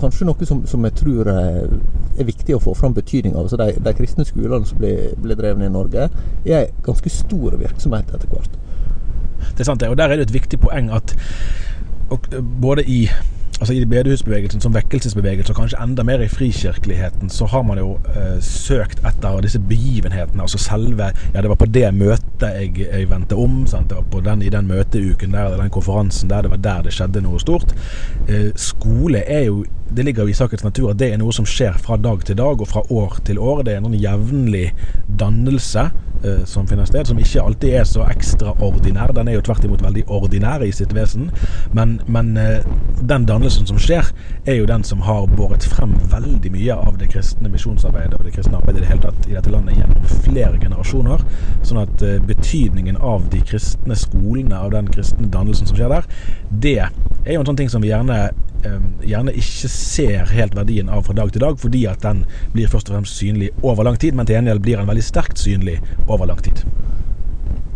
kanskje 0.00 0.28
noe 0.28 0.48
som, 0.48 0.62
som 0.70 0.84
jeg 0.86 0.96
tror 1.00 1.30
eh, 1.32 1.64
er 2.20 2.28
viktig 2.28 2.56
å 2.56 2.62
få 2.62 2.74
fram 2.78 2.94
betydning 2.96 3.36
av. 3.38 3.48
Så 3.50 3.58
de, 3.60 3.72
de 3.80 3.96
kristne 3.96 4.26
skolene 4.28 4.68
som 4.68 4.80
blir, 4.80 5.12
blir 5.20 5.38
drevet 5.38 5.66
i 5.66 5.72
Norge, 5.72 6.08
er 6.44 6.62
en 6.62 6.84
ganske 6.86 7.12
stor 7.12 7.56
virksomhet 7.60 8.14
etter 8.14 8.30
hvert. 8.30 8.56
Det 9.50 9.64
er 9.64 9.68
sant, 9.68 9.80
det. 9.82 9.90
Og 9.90 9.98
der 9.98 10.12
er 10.12 10.20
det 10.20 10.28
et 10.28 10.36
viktig 10.36 10.60
poeng 10.62 10.90
at 10.94 11.14
både 12.60 12.84
i 12.84 13.04
altså 13.60 13.74
i 13.74 13.84
bedehusbevegelsen 13.84 14.60
som 14.60 14.74
vekkelsesbevegelse, 14.74 15.52
og 15.52 15.58
kanskje 15.58 15.80
enda 15.84 16.04
mer 16.06 16.22
i 16.24 16.28
frikirkeligheten, 16.32 17.30
så 17.30 17.46
har 17.46 17.62
man 17.62 17.78
jo 17.78 17.90
eh, 18.14 18.38
søkt 18.44 19.02
etter 19.06 19.42
disse 19.44 19.60
begivenhetene. 19.60 20.42
Altså 20.42 20.58
selve 20.58 21.10
Ja, 21.34 21.40
det 21.40 21.48
var 21.48 21.60
på 21.60 21.68
det 21.68 21.94
møtet 21.94 22.46
jeg, 22.56 22.86
jeg 22.86 23.10
vendte 23.10 23.36
om. 23.36 23.66
Sant? 23.68 23.90
Det 23.90 23.98
var 23.98 24.06
på 24.10 24.20
den, 24.24 24.42
I 24.42 24.48
den 24.48 24.66
møteuken 24.66 25.36
der, 25.36 25.56
den 25.60 25.70
konferansen 25.70 26.30
der, 26.30 26.42
det 26.42 26.50
var 26.50 26.64
der 26.64 26.82
det 26.88 26.94
skjedde 26.96 27.22
noe 27.24 27.40
stort. 27.40 27.74
Eh, 28.28 28.50
skole 28.56 29.24
er 29.26 29.44
jo 29.50 29.64
det 29.90 30.04
ligger 30.04 30.22
jo 30.22 30.30
i 30.30 30.38
sakens 30.38 30.62
natur 30.62 30.92
at 30.92 30.98
det 31.00 31.08
er 31.10 31.18
noe 31.18 31.32
som 31.34 31.46
skjer 31.48 31.74
fra 31.82 31.96
dag 31.98 32.22
til 32.24 32.36
dag 32.38 32.60
og 32.62 32.68
fra 32.70 32.84
år 32.94 33.18
til 33.26 33.38
år. 33.42 33.64
Det 33.66 33.74
er 33.74 33.82
en 33.82 33.96
jevnlig 33.98 34.70
dannelse 35.20 35.88
eh, 35.90 36.09
som 36.44 36.66
finner 36.68 36.88
sted, 36.88 37.06
som 37.08 37.18
ikke 37.18 37.42
alltid 37.42 37.74
er 37.80 37.86
så 37.88 38.04
ekstraordinær. 38.10 39.14
Den 39.16 39.28
er 39.28 39.38
jo 39.38 39.44
tvert 39.46 39.64
imot 39.64 39.84
veldig 39.84 40.04
ordinær 40.12 40.64
i 40.64 40.72
sitt 40.74 40.92
vesen. 40.96 41.30
Men, 41.76 41.98
men 42.06 42.36
eh, 42.40 42.66
den 43.00 43.26
dannelsen 43.28 43.68
som 43.68 43.78
skjer, 43.80 44.10
er 44.44 44.58
jo 44.58 44.68
den 44.68 44.84
som 44.86 45.04
har 45.06 45.28
båret 45.36 45.64
frem 45.70 45.94
veldig 46.12 46.52
mye 46.54 46.76
av 46.76 46.98
det 47.00 47.10
kristne 47.12 47.50
misjonsarbeidet 47.52 48.18
og 48.18 48.26
det 48.26 48.34
kristne 48.36 48.58
arbeidet 48.60 48.82
i 48.82 48.84
det 48.84 48.90
hele 48.92 49.04
tatt 49.06 49.28
i 49.30 49.36
dette 49.36 49.52
landet 49.52 49.78
gjennom 49.78 50.10
flere 50.26 50.60
generasjoner. 50.60 51.24
Sånn 51.66 51.82
at 51.84 52.04
eh, 52.06 52.20
betydningen 52.30 53.00
av 53.00 53.28
de 53.32 53.42
kristne 53.46 53.98
skolene, 53.98 54.58
av 54.58 54.74
den 54.76 54.90
kristne 54.92 55.30
dannelsen 55.32 55.70
som 55.70 55.78
skjer 55.78 55.96
der, 55.96 56.08
det 56.50 56.78
er 56.80 57.34
jo 57.34 57.42
en 57.42 57.50
sånn 57.52 57.60
ting 57.60 57.72
som 57.72 57.84
vi 57.84 57.92
gjerne 57.92 58.30
gjerne 59.06 59.34
ikke 59.36 59.70
ser 59.72 60.30
helt 60.34 60.56
verdien 60.56 60.90
av 60.92 61.06
fra 61.06 61.16
dag 61.16 61.32
til 61.32 61.44
dag, 61.44 61.58
fordi 61.60 61.86
at 61.90 62.02
den 62.04 62.24
blir 62.54 62.70
først 62.70 62.90
og 62.90 62.98
fremst 62.98 63.20
synlig 63.20 63.50
over 63.62 63.86
lang 63.86 63.98
tid, 64.00 64.14
men 64.14 64.28
til 64.28 64.38
gjengjeld 64.38 64.62
blir 64.64 64.80
den 64.80 64.90
veldig 64.90 65.04
sterkt 65.04 65.40
synlig 65.40 65.80
over 66.06 66.28
lang 66.30 66.42
tid. 66.44 66.64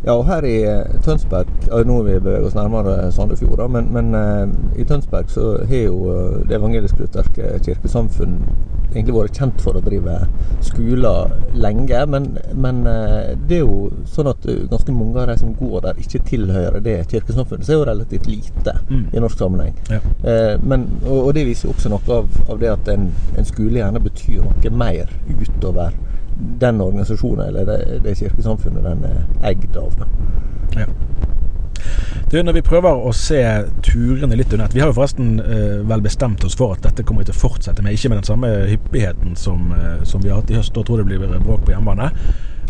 Ja, 0.04 0.18
og 0.18 0.26
her 0.28 0.44
i 0.44 0.58
eh, 0.68 0.96
Tønsberg 1.04 1.48
Nå 1.88 1.94
vi 2.04 2.18
beveger 2.18 2.44
oss 2.44 2.56
nærmere 2.56 3.08
Sandefjord, 3.12 3.62
men, 3.72 3.88
men 3.92 4.12
uh, 4.12 4.50
i 4.76 4.84
Tønsberg 4.84 5.30
så 5.32 5.54
har 5.64 5.86
jo 5.86 6.10
uh, 6.10 6.42
Det 6.44 6.58
evangelisk-lutherske 6.58 7.54
kirkesamfunn 7.64 8.36
egentlig 8.92 9.16
vært 9.16 9.40
kjent 9.40 9.62
for 9.64 9.78
å 9.78 9.82
drive 9.84 10.18
skoler 10.64 11.34
lenge. 11.58 12.04
Men, 12.10 12.28
men 12.54 12.82
uh, 12.86 13.34
det 13.48 13.60
er 13.60 13.64
jo 13.64 13.90
sånn 14.10 14.30
at 14.30 14.46
ganske 14.70 14.94
mange 14.94 15.22
av 15.22 15.32
de 15.32 15.38
som 15.40 15.54
går 15.58 15.86
der, 15.88 16.00
ikke 16.04 16.22
tilhører 16.30 16.84
det 16.84 16.96
kirkesamfunnet. 17.12 17.66
Så 17.66 17.74
er 17.74 17.80
jo 17.80 17.88
relativt 17.90 18.30
lite 18.30 18.76
mm. 18.88 19.04
i 19.12 19.22
norsk 19.24 19.40
sammenheng. 19.40 19.76
Ja. 19.90 20.00
men, 20.62 20.86
og, 21.04 21.18
og, 21.26 21.30
det 21.36 21.44
viser 21.48 21.68
jo 21.68 21.74
også 21.74 21.90
noe 21.92 22.18
av, 22.18 22.40
av 22.48 22.60
det 22.60 22.70
at 22.72 22.88
en, 22.92 23.08
en 23.38 23.46
skole 23.48 23.80
gjerne 23.80 24.02
betyr 24.02 24.44
noe 24.44 24.74
mer 24.74 25.10
utover 25.28 25.94
den 26.60 26.80
organisasjonen 26.80 27.46
eller 27.48 27.64
det, 27.64 28.00
det 28.04 28.16
kirkesamfunnet 28.18 28.84
den 28.84 29.04
er 29.08 29.50
eid 29.50 29.76
av. 29.76 30.06
Ja. 30.74 30.86
Du, 32.30 32.38
når 32.42 32.56
vi 32.56 32.64
prøver 32.66 33.04
å 33.06 33.12
se 33.14 33.40
turene 33.84 34.36
litt 34.38 34.52
under 34.52 34.64
ett 34.66 34.74
Vi 34.74 34.80
har 34.82 34.88
jo 34.90 34.96
forresten 34.96 35.36
eh, 35.42 35.82
vel 35.86 36.02
bestemt 36.02 36.44
oss 36.44 36.56
for 36.58 36.74
at 36.74 36.82
dette 36.82 37.04
kommer 37.06 37.22
vi 37.22 37.30
til 37.30 37.36
å 37.36 37.42
fortsette 37.44 37.84
med. 37.84 37.94
Ikke 37.94 38.10
med 38.10 38.22
den 38.22 38.30
samme 38.30 38.50
hyppigheten 38.70 39.36
som, 39.38 39.70
eh, 39.76 40.02
som 40.08 40.24
vi 40.24 40.32
har 40.32 40.40
hatt 40.40 40.50
i 40.50 40.58
høst. 40.58 40.74
Da 40.74 40.82
tror 40.82 41.02
jeg 41.02 41.12
det 41.12 41.20
blir 41.20 41.44
bråk 41.44 41.66
på 41.68 41.76
hjemmebane. 41.76 42.10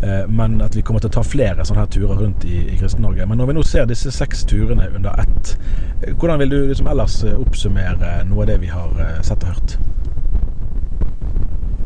Eh, 0.02 0.26
men 0.28 0.60
at 0.62 0.76
vi 0.76 0.82
kommer 0.82 1.00
til 1.00 1.08
å 1.12 1.16
ta 1.16 1.22
flere 1.24 1.64
sånne 1.64 1.84
her 1.84 1.92
turer 1.94 2.18
rundt 2.20 2.44
i, 2.44 2.58
i 2.74 2.78
Kristen-Norge. 2.80 3.26
Men 3.30 3.40
når 3.40 3.50
vi 3.50 3.56
nå 3.56 3.64
ser 3.66 3.86
disse 3.88 4.12
seks 4.12 4.44
turene 4.50 4.90
under 4.90 5.20
ett, 5.22 5.54
eh, 6.02 6.12
hvordan 6.12 6.42
vil 6.42 6.52
du 6.52 6.58
liksom 6.68 6.90
ellers 6.90 7.20
eh, 7.24 7.38
oppsummere 7.40 8.18
noe 8.28 8.44
av 8.44 8.50
det 8.50 8.58
vi 8.64 8.72
har 8.72 9.00
eh, 9.00 9.20
sett 9.24 9.46
og 9.46 9.54
hørt? 9.54 9.78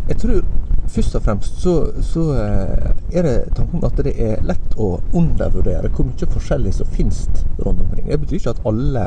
Jeg 0.09 0.23
tror 0.25 0.41
først 0.89 1.15
og 1.19 1.23
fremst 1.23 1.61
så, 1.63 1.75
så, 2.03 2.25
eh, 2.35 3.19
er 3.19 3.23
det 3.27 3.35
tanken 3.57 3.85
at 3.85 4.01
det 4.05 4.15
er 4.17 4.43
lett 4.47 4.77
å 4.77 5.01
undervurdere 5.17 5.91
hvor 5.93 6.09
mye 6.09 6.31
forskjellig 6.35 6.75
som 6.75 6.91
finnes 6.93 7.27
rundt 7.65 7.83
omkring. 7.85 8.09
Det 8.09 8.21
betyr 8.21 8.41
ikke 8.41 8.55
at 8.57 8.67
alle 8.69 9.05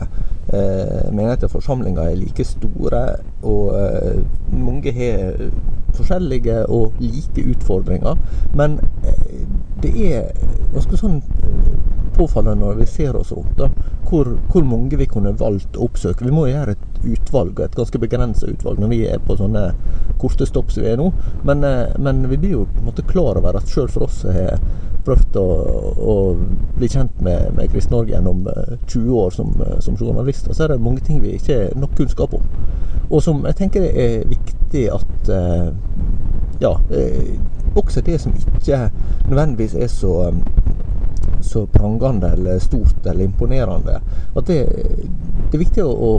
eh, 0.54 1.12
menigheter 1.12 1.50
og 1.50 1.56
forsamlinger 1.58 2.12
er 2.12 2.20
like 2.20 2.46
store. 2.46 3.04
Og 3.44 3.76
eh, 3.80 4.22
mange 4.54 4.94
har 4.96 5.36
forskjellige 5.94 6.66
og 6.70 6.94
like 7.00 7.46
utfordringer. 7.50 8.18
Men 8.56 8.80
eh, 9.04 9.42
det 9.84 9.94
er 10.14 10.32
ganske 10.74 11.00
sånn 11.00 11.22
eh, 11.44 12.01
påfallende 12.22 12.66
når 12.66 12.80
vi 12.82 12.86
ser 12.86 13.16
oss 13.18 13.32
rundt, 13.32 13.58
da, 13.58 13.70
hvor, 14.10 14.28
hvor, 14.52 14.66
mange 14.68 14.98
vi 15.00 15.08
kunne 15.10 15.34
valgt 15.40 15.78
å 15.78 15.88
oppsøke. 15.88 16.26
Vi 16.28 16.34
må 16.36 16.48
gjøre 16.50 16.76
et 16.76 17.06
utvalg, 17.14 17.60
et 17.64 17.78
ganske 17.78 18.02
begrensa 18.02 18.50
utvalg, 18.52 18.82
når 18.82 18.92
vi 18.92 19.02
er 19.10 19.22
på 19.26 19.38
sånne 19.40 19.72
korte 20.22 20.46
stopp 20.46 20.72
som 20.74 20.86
vi 20.86 20.92
er 20.92 21.02
nå. 21.02 21.10
Men, 21.48 21.66
eh, 21.68 21.98
men 21.98 22.24
vi 22.30 22.38
blir 22.38 22.58
jo 22.60 22.68
på 22.70 22.84
en 22.84 22.90
måte 22.92 23.08
klar 23.10 23.40
over 23.42 23.58
at 23.58 23.70
sjøl 23.72 23.90
for 23.92 24.08
oss 24.08 24.22
har 24.28 24.60
prøvd 25.06 25.38
å, 25.42 25.46
å, 25.98 26.16
bli 26.78 26.90
kjent 26.92 27.24
med, 27.26 27.56
med 27.58 27.72
Krist-Norge 27.74 28.14
gjennom 28.14 28.44
20 28.46 29.08
år 29.18 29.32
som, 29.34 29.56
som 29.82 29.98
journalister, 29.98 30.54
så 30.54 30.68
er 30.68 30.76
det 30.76 30.84
mange 30.86 31.02
ting 31.08 31.24
vi 31.24 31.34
ikke 31.40 31.58
har 31.58 31.80
nok 31.82 31.96
kunnskap 31.98 32.36
om. 32.38 32.46
Og 33.10 33.24
som 33.26 33.42
jeg 33.50 33.58
tenker 33.64 33.88
er 33.90 34.28
viktig 34.30 34.84
at 34.94 35.32
ja, 36.62 36.76
også 37.76 38.04
det 38.06 38.20
som 38.22 38.36
ikke 38.38 38.92
nødvendigvis 39.32 39.74
er 39.74 39.90
så, 39.90 40.14
så 41.42 41.66
prangende 41.66 42.28
eller 42.28 42.60
stort 42.60 43.06
eller 43.06 43.24
imponerende. 43.24 44.02
At 44.36 44.48
det, 44.48 44.60
det 45.52 45.58
er 45.58 45.64
viktig 45.64 45.84
å, 45.84 45.92
å, 45.92 46.12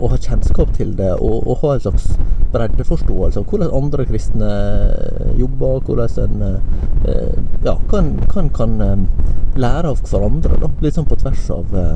å, 0.00 0.10
ha 0.12 0.18
kjennskap 0.18 0.72
til 0.76 0.94
det 0.98 1.12
og, 1.14 1.46
og 1.46 1.60
ha 1.62 1.74
en 1.74 1.84
slags 1.86 2.08
breddeforståelse 2.54 3.40
av 3.40 3.50
hvordan 3.50 3.74
andre 3.74 4.06
kristne 4.08 4.50
jobber, 5.38 5.80
hvordan 5.86 6.20
en 6.24 6.44
eh, 7.10 7.38
ja, 7.66 7.76
kan, 7.90 8.14
kan, 8.30 8.50
kan 8.54 8.76
eh, 8.84 8.96
lære 9.58 9.90
av 9.94 10.02
hverandre. 10.06 10.60
Da, 10.62 10.70
litt 10.84 10.98
sånn 10.98 11.10
på 11.10 11.18
tvers 11.22 11.48
av, 11.54 11.74
eh, 11.78 11.94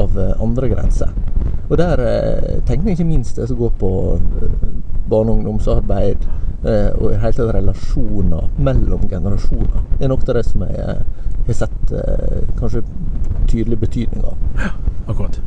av 0.00 0.18
andre 0.42 0.72
grenser. 0.72 1.12
Og 1.64 1.78
der 1.80 2.00
tenker 2.68 2.90
jeg 2.90 2.98
ikke 2.98 3.08
minst 3.08 3.38
det 3.40 3.46
som 3.48 3.56
går 3.56 3.70
på 3.80 3.90
barne- 5.08 5.32
og 5.32 5.38
ungdomsarbeid, 5.38 6.26
Eh, 6.64 6.92
og 6.96 7.10
i 7.12 7.16
hele 7.20 7.36
tatt 7.36 7.50
relasjoner 7.52 8.46
mellom 8.64 9.02
generasjoner. 9.10 9.82
Det 9.98 10.06
er 10.06 10.12
av 10.14 10.22
det 10.24 10.44
som 10.48 10.62
eh, 10.64 11.02
har 11.46 11.54
sett 11.54 11.92
eh, 11.92 12.42
kanskje 12.58 12.82
tydelig 13.50 13.78
betydning 13.78 14.24
av. 14.24 14.36
Ja, 14.56 14.70
akkurat. 15.06 15.40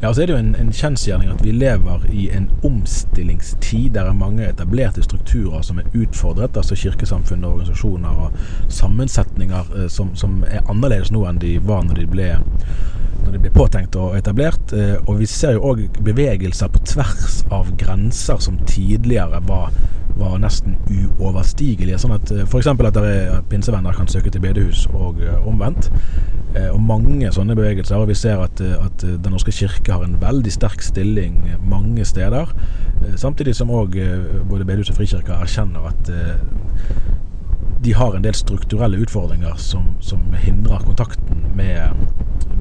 Ja, 0.00 0.08
og 0.08 0.14
så 0.14 0.22
er 0.22 0.26
det 0.26 0.34
jo 0.34 0.40
en, 0.40 0.54
en 0.58 0.72
kjensgjerning 0.72 1.30
at 1.30 1.42
vi 1.44 1.52
lever 1.54 2.06
i 2.10 2.28
en 2.34 2.48
omstillingstid 2.64 3.90
der 3.94 4.08
er 4.08 4.16
mange 4.16 4.46
etablerte 4.48 5.02
strukturer 5.02 5.62
som 5.62 5.78
er 5.78 5.90
utfordret. 5.94 6.56
Altså 6.56 6.76
kirkesamfunn 6.78 7.44
og 7.44 7.58
organisasjoner 7.58 8.22
og 8.24 8.38
sammensetninger 8.68 9.74
eh, 9.76 9.88
som, 9.92 10.14
som, 10.16 10.42
er 10.48 10.66
annerledes 10.66 11.12
nå 11.14 11.24
enn 11.28 11.42
de 11.42 11.58
var 11.64 11.84
når 11.86 12.02
de 12.02 12.08
ble 12.10 12.30
når 13.24 13.34
de 13.34 13.42
blir 13.42 13.54
påtenkt 13.54 13.96
og 14.00 14.16
etablert. 14.18 14.74
Og 15.06 15.18
vi 15.20 15.28
ser 15.28 15.56
jo 15.56 15.72
òg 15.72 15.84
bevegelser 16.04 16.70
på 16.72 16.82
tvers 16.94 17.42
av 17.54 17.70
grenser 17.80 18.40
som 18.42 18.58
tidligere 18.68 19.42
var 19.48 19.72
var 20.18 20.38
nesten 20.42 20.76
uoverstigelige. 20.90 21.98
Sånn 22.00 22.16
at 22.16 22.32
F.eks. 22.44 22.68
at 22.68 23.48
pinsevenner 23.50 23.96
kan 23.96 24.10
søke 24.10 24.32
til 24.34 24.42
bedehus, 24.42 24.86
og 24.94 25.20
eh, 25.22 25.46
omvendt. 25.48 25.90
Eh, 26.54 26.70
og 26.72 26.80
mange 26.82 27.30
sånne 27.34 27.56
bevegelser. 27.58 27.98
Og 28.00 28.10
vi 28.10 28.18
ser 28.18 28.42
at, 28.42 28.60
eh, 28.64 28.76
at 28.82 29.04
Den 29.08 29.34
norske 29.34 29.54
kirke 29.54 29.94
har 29.94 30.04
en 30.04 30.18
veldig 30.20 30.52
sterk 30.52 30.82
stilling 30.82 31.54
mange 31.68 32.04
steder. 32.08 32.50
Samtidig 33.16 33.54
som 33.54 33.70
òg 33.70 33.94
både 34.48 34.66
bedehus 34.66 34.90
og 34.90 34.98
frikirker 34.98 35.38
erkjenner 35.38 35.86
at 35.86 36.10
de 37.78 37.92
har 37.94 38.16
en 38.16 38.24
del 38.24 38.34
strukturelle 38.34 38.98
utfordringer 39.04 39.54
som, 39.62 39.92
som 40.02 40.18
hindrer 40.34 40.82
kontakten 40.82 41.44
med, 41.54 41.94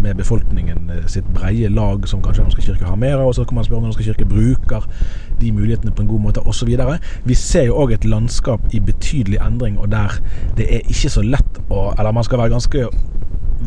med, 0.08 0.18
befolkningen 0.18 0.92
sitt 1.12 1.28
breie 1.36 1.70
lag, 1.70 2.08
som 2.08 2.22
kanskje 2.24 2.44
Den 2.44 2.52
norske 2.52 2.66
kirke 2.66 2.88
har 2.88 2.96
mer 2.96 3.18
av. 3.18 3.28
Og 3.28 3.36
så 3.36 3.46
kan 3.46 3.60
man 3.60 3.68
spørre 3.68 3.82
om 3.82 3.88
Den 3.88 3.94
norske 3.94 4.08
kirke 4.08 4.26
bruker 4.26 4.88
de 5.42 5.52
mulighetene 5.52 5.92
på 5.92 6.06
en 6.06 6.08
god 6.08 6.26
måte 6.30 6.46
osv. 6.48 6.72
Vi 7.28 7.36
ser 7.36 7.68
jo 7.68 7.78
òg 7.84 7.94
et 7.94 8.08
landskap 8.08 8.74
i 8.74 8.80
betydelig 8.80 9.42
endring, 9.44 9.78
og 9.80 9.92
der 9.92 10.20
det 10.58 10.68
er 10.74 10.90
ikke 10.90 11.10
så 11.10 11.22
lett 11.22 11.62
å 11.70 11.92
Eller 12.00 12.12
man 12.12 12.24
skal 12.24 12.40
være 12.40 12.54
ganske 12.54 12.88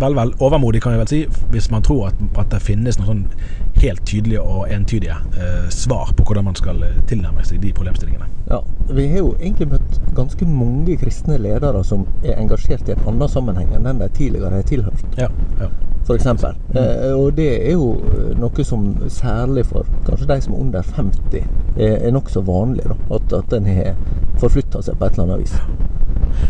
vel, 0.00 0.14
vel 0.14 0.32
overmodig, 0.40 0.82
kan 0.82 0.94
jeg 0.94 1.00
vel 1.00 1.11
si, 1.11 1.20
hvis 1.50 1.70
man 1.70 1.82
tror 1.82 2.11
at, 2.11 2.23
at 2.38 2.50
det 2.52 2.62
finnes 2.62 2.99
noen 3.00 3.09
sånn 3.11 3.80
helt 3.80 4.02
tydelige 4.09 4.42
og 4.42 4.70
entydige 4.73 5.16
eh, 5.40 5.68
svar 5.73 6.12
på 6.16 6.26
hvordan 6.26 6.47
man 6.50 6.59
skal 6.59 6.82
eh, 6.87 6.99
tilnærme 7.11 7.44
seg 7.47 7.62
de 7.64 7.73
problemstillingene. 7.76 8.28
Ja, 8.50 8.61
Vi 8.90 9.06
har 9.12 9.23
jo 9.23 9.35
egentlig 9.38 9.70
møtt 9.75 10.00
ganske 10.16 10.49
mange 10.49 10.97
kristne 11.00 11.38
ledere 11.38 11.85
som 11.87 12.06
er 12.25 12.38
engasjert 12.38 12.88
i 12.88 12.97
en 12.97 13.06
annen 13.06 13.30
sammenheng 13.30 13.70
enn 13.76 13.87
den 13.88 14.02
de 14.02 14.11
tidligere 14.16 14.59
har 14.59 14.66
tilhørt. 14.68 15.20
Ja, 15.20 15.30
ja. 15.61 15.70
For 16.04 16.16
eksempel. 16.16 16.57
Eh, 16.75 17.12
og 17.14 17.37
det 17.37 17.50
er 17.69 17.76
jo 17.76 17.92
eh, 18.09 18.33
noe 18.40 18.64
som 18.66 18.88
særlig 19.12 19.66
for 19.69 19.87
kanskje 20.07 20.28
de 20.30 20.40
som 20.40 20.57
er 20.57 20.64
under 20.64 20.83
50 20.97 21.37
er, 21.76 21.97
er 21.99 22.11
nokså 22.14 22.42
vanlig. 22.47 22.88
Da, 22.88 22.97
at, 23.14 23.33
at 23.42 23.52
den 23.52 23.69
har 23.71 23.95
forflytta 24.40 24.83
seg 24.83 24.99
på 24.99 25.07
et 25.07 25.19
eller 25.19 25.28
annet 25.28 25.45
vis. 25.45 25.57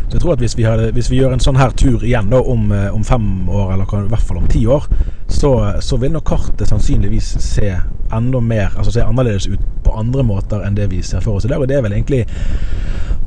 Så 0.08 0.16
jeg 0.16 0.20
tror 0.22 0.32
at 0.32 0.42
hvis 0.42 0.56
vi, 0.58 0.62
hadde, 0.62 0.90
hvis 0.92 1.10
vi 1.10 1.20
gjør 1.20 1.34
en 1.34 1.42
sånn 1.42 1.58
her 1.58 1.72
tur 1.78 2.04
igjen 2.04 2.30
da, 2.30 2.40
om, 2.40 2.70
eh, 2.74 2.88
om 2.94 3.04
fem 3.06 3.48
år, 3.48 3.74
eller 3.74 4.04
i 4.04 4.12
hvert 4.12 4.28
fall 4.28 4.42
om 4.42 4.48
ti 4.50 4.64
år, 4.66 4.86
så, 5.30 5.54
så 5.80 5.98
vil 6.00 6.14
nok 6.14 6.26
kartet 6.30 6.68
sannsynligvis 6.68 7.34
se 7.44 7.72
enda 8.16 8.40
mer, 8.40 8.72
altså 8.76 8.94
ser 8.94 9.08
annerledes 9.08 9.48
ut 9.50 9.62
på 9.84 9.94
andre 9.98 10.24
måter 10.26 10.64
enn 10.66 10.76
det 10.78 10.90
vi 10.92 11.02
ser 11.06 11.24
for 11.24 11.38
oss 11.38 11.46
i 11.46 11.52
dag. 11.52 11.60
Og 11.60 11.68
det 11.70 11.78
er 11.78 11.86
vel 11.86 11.96
egentlig 11.96 12.24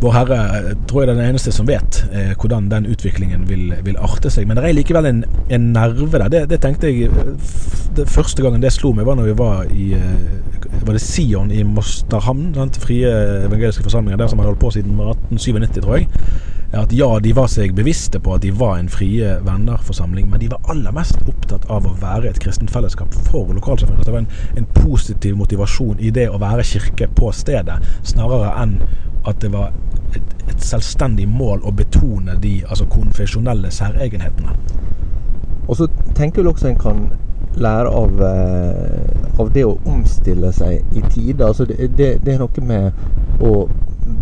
Vår 0.04 0.12
Herre 0.12 0.38
tror 0.90 1.04
jeg 1.04 1.08
er 1.08 1.16
den 1.16 1.30
eneste 1.30 1.52
som 1.56 1.68
vet 1.70 2.02
eh, 2.12 2.34
hvordan 2.36 2.66
den 2.72 2.90
utviklingen 2.92 3.46
vil, 3.48 3.70
vil 3.86 4.00
arte 4.04 4.28
seg. 4.34 4.50
Men 4.50 4.60
det 4.60 4.66
er 4.68 4.75
likevel 4.75 5.08
en, 5.08 5.22
en 5.48 5.70
nerve 5.75 6.20
der. 6.20 6.28
Det, 6.34 6.42
det 6.52 6.60
tenkte 6.66 6.92
jeg 6.92 7.08
eh, 7.08 7.54
det 7.96 8.10
Første 8.10 8.44
gangen 8.44 8.63
det 8.63 8.74
slo 8.74 8.92
meg, 8.98 9.06
var 9.08 9.16
når 9.16 9.30
vi 9.30 9.38
var 9.40 9.70
i 9.72 9.94
eh, 9.96 10.52
Var 10.86 10.94
det 10.94 11.02
Sion 11.02 11.52
i 11.52 11.63
Mosterhamn? 11.63 12.52
den 12.54 12.72
Frie 12.72 13.12
evangeliske 13.46 13.84
forsamlinger 13.84 14.18
der 14.18 14.28
som 14.28 14.40
hadde 14.40 14.52
holdt 14.52 14.60
på 14.60 14.72
siden 14.72 15.00
1897, 15.00 15.82
tror 15.82 15.96
jeg. 15.96 16.08
At 16.74 16.94
ja, 16.94 17.08
de 17.20 17.36
var 17.38 17.48
seg 17.54 17.75
bevisste 17.78 18.20
på 18.20 18.34
at 18.34 18.42
de 18.42 18.50
var 18.58 18.80
en 18.80 18.90
Frie 18.90 19.36
venner-forsamling, 19.46 20.30
men 20.30 20.42
de 20.42 20.50
var 20.52 20.72
aller 20.74 20.92
mest 20.96 21.20
opptatt 21.30 21.68
av 21.72 21.86
å 21.86 21.94
være 22.02 22.32
et 22.32 22.40
kristent 22.42 22.74
fellesskap 22.74 23.13
for 23.30 23.54
lokalsamfunnet. 23.54 24.02
Altså, 24.02 24.12
Det 24.12 24.16
var 24.16 24.24
en, 24.25 24.58
en 24.58 24.70
positiv 24.82 25.38
motivasjon 25.38 26.02
i 26.02 26.10
det 26.10 26.28
å 26.30 26.42
være 26.42 26.66
kirke 26.66 27.08
på 27.16 27.32
stedet, 27.32 27.78
snarere 28.02 28.56
enn 28.63 28.80
at 29.30 29.40
det 29.42 29.54
var 29.54 29.70
et, 30.18 30.34
et 30.50 30.66
selvstendig 30.66 31.28
mål 31.30 31.62
å 31.63 31.72
betone 31.72 32.36
de 32.42 32.58
altså 32.68 32.90
konfesjonelle 32.92 33.72
særegenhetene. 33.72 34.58
Og 35.68 35.78
så 35.78 35.88
tenker 36.18 36.42
jeg 36.42 36.52
også 36.52 36.74
en 36.74 36.82
kan 36.82 37.06
lære 37.55 37.89
av, 37.89 38.22
eh, 38.22 39.39
av 39.39 39.51
det 39.53 39.65
å 39.65 39.77
omstille 39.86 40.51
seg 40.53 40.81
i 40.95 41.01
tide. 41.10 41.45
Altså 41.45 41.65
det, 41.65 41.77
det, 41.98 42.17
det 42.25 42.36
er 42.36 42.41
noe 42.41 42.67
med 42.67 43.43
å 43.43 43.65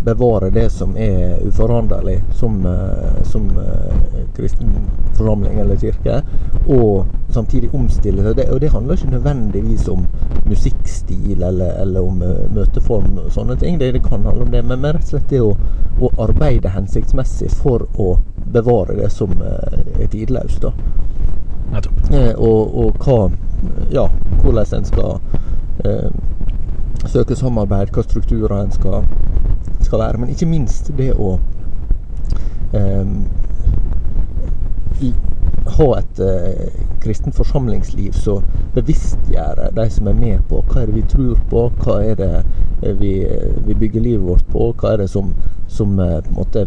bevare 0.04 0.50
det 0.50 0.68
som 0.70 0.94
er 0.96 1.42
uforanderlig 1.46 2.20
som, 2.38 2.60
eh, 2.66 3.22
som 3.24 3.48
eh, 3.58 4.22
kristen 4.36 4.70
forsamling 5.16 5.58
eller 5.58 5.76
kirke, 5.76 6.22
og 6.68 7.06
samtidig 7.30 7.74
omstille 7.74 8.22
seg. 8.22 8.36
Det, 8.36 8.48
og 8.52 8.60
det 8.60 8.72
handler 8.72 8.98
ikke 8.98 9.16
nødvendigvis 9.16 9.88
om 9.88 10.06
musikkstil 10.46 11.42
eller, 11.42 11.76
eller 11.82 12.00
om 12.04 12.22
møteform 12.54 13.18
og 13.24 13.32
sånne 13.32 13.56
ting. 13.60 13.78
Det, 13.80 13.92
det 13.96 14.04
kan 14.04 14.24
handle 14.26 14.46
om 14.46 14.52
det, 14.54 14.64
men, 14.64 14.86
rett 14.92 15.04
og 15.06 15.14
slett 15.14 15.30
det 15.30 15.42
å, 15.44 15.54
å 16.00 16.12
arbeide 16.22 16.72
hensiktsmessig 16.72 17.50
for 17.62 17.86
å 18.00 18.14
bevare 18.52 18.98
det 18.98 19.12
som 19.12 19.32
er 19.42 20.08
tidløst. 20.12 20.62
da. 20.62 20.72
Nettopp. 21.70 22.12
Eh, 22.12 22.34
og, 22.36 22.76
og 22.78 23.04
hva 23.04 23.30
Ja, 23.92 24.08
hvordan 24.42 24.66
en 24.76 24.84
skal 24.84 25.20
eh, 25.86 26.10
søke 27.06 27.36
samarbeid, 27.38 27.92
hva 27.94 28.02
strukturer 28.02 28.56
en 28.58 28.72
skal, 28.74 29.04
skal 29.80 29.98
være. 29.98 30.18
Men 30.18 30.32
ikke 30.34 30.48
minst 30.50 30.90
det 30.98 31.12
å 31.14 31.36
eh, 32.74 33.06
i, 35.02 35.12
ha 35.76 35.88
et 35.98 36.20
eh, 36.22 36.82
kristent 37.02 37.36
forsamlingsliv 37.38 38.12
som 38.18 38.44
bevisstgjør 38.74 39.68
de 39.76 39.86
som 39.90 40.10
er 40.10 40.18
med 40.18 40.44
på 40.50 40.62
hva 40.68 40.82
er 40.82 40.90
det 40.90 40.98
vi 40.98 41.06
tror 41.14 41.40
på, 41.50 41.64
hva 41.82 41.98
er 42.04 42.18
det 42.18 42.30
eh, 42.38 42.94
vi, 42.98 43.14
vi 43.66 43.78
bygger 43.78 44.04
livet 44.04 44.26
vårt 44.26 44.46
på, 44.52 44.70
hva 44.80 44.94
er 44.94 45.04
det 45.04 45.10
som, 45.12 45.32
som 45.68 45.98
eh, 46.00 46.18
på 46.22 46.34
en 46.34 46.38
måte 46.38 46.66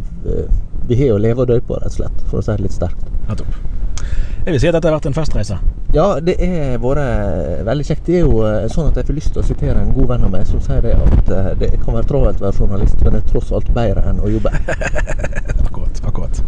vi 0.86 1.00
har 1.00 1.16
å 1.16 1.22
leve 1.22 1.46
og 1.46 1.50
dø 1.50 1.60
på, 1.66 1.80
rett 1.80 1.94
og 1.94 1.98
slett, 2.00 2.26
for 2.30 2.40
å 2.40 2.46
si 2.46 2.54
det 2.54 2.68
litt 2.68 2.76
sterkt. 2.76 3.08
Nettopp. 3.30 3.56
Jeg 4.46 4.54
vil 4.54 4.60
si 4.62 4.68
at 4.70 4.76
dette 4.76 4.86
har 4.86 4.94
vært 4.94 5.08
en 5.10 5.16
festreise. 5.16 5.56
Ja, 5.96 6.20
det 6.22 6.36
har 6.38 6.76
vært 6.84 7.64
veldig 7.66 7.86
kjekt. 7.88 8.04
Det 8.06 8.20
er 8.20 8.28
jo 8.28 8.44
eh, 8.46 8.68
sånn 8.70 8.92
at 8.92 9.00
jeg 9.00 9.08
får 9.08 9.18
lyst 9.18 9.32
til 9.34 9.42
å 9.42 9.46
sitere 9.48 9.80
en 9.82 9.94
god 9.96 10.12
venn 10.12 10.28
av 10.28 10.36
meg 10.36 10.46
som 10.46 10.62
sier 10.62 10.84
det 10.86 10.94
at 10.94 11.32
eh, 11.34 11.50
det 11.64 11.72
kan 11.80 11.98
være 11.98 12.10
travelt 12.12 12.44
å 12.44 12.46
være 12.46 12.60
journalist, 12.60 13.02
men 13.02 13.18
det 13.18 13.24
er 13.24 13.32
tross 13.32 13.50
alt 13.58 13.72
bedre 13.74 14.06
enn 14.12 14.22
å 14.22 14.30
jobbe. 14.36 14.54
Akkurat. 15.66 16.02
akkurat. 16.06 16.44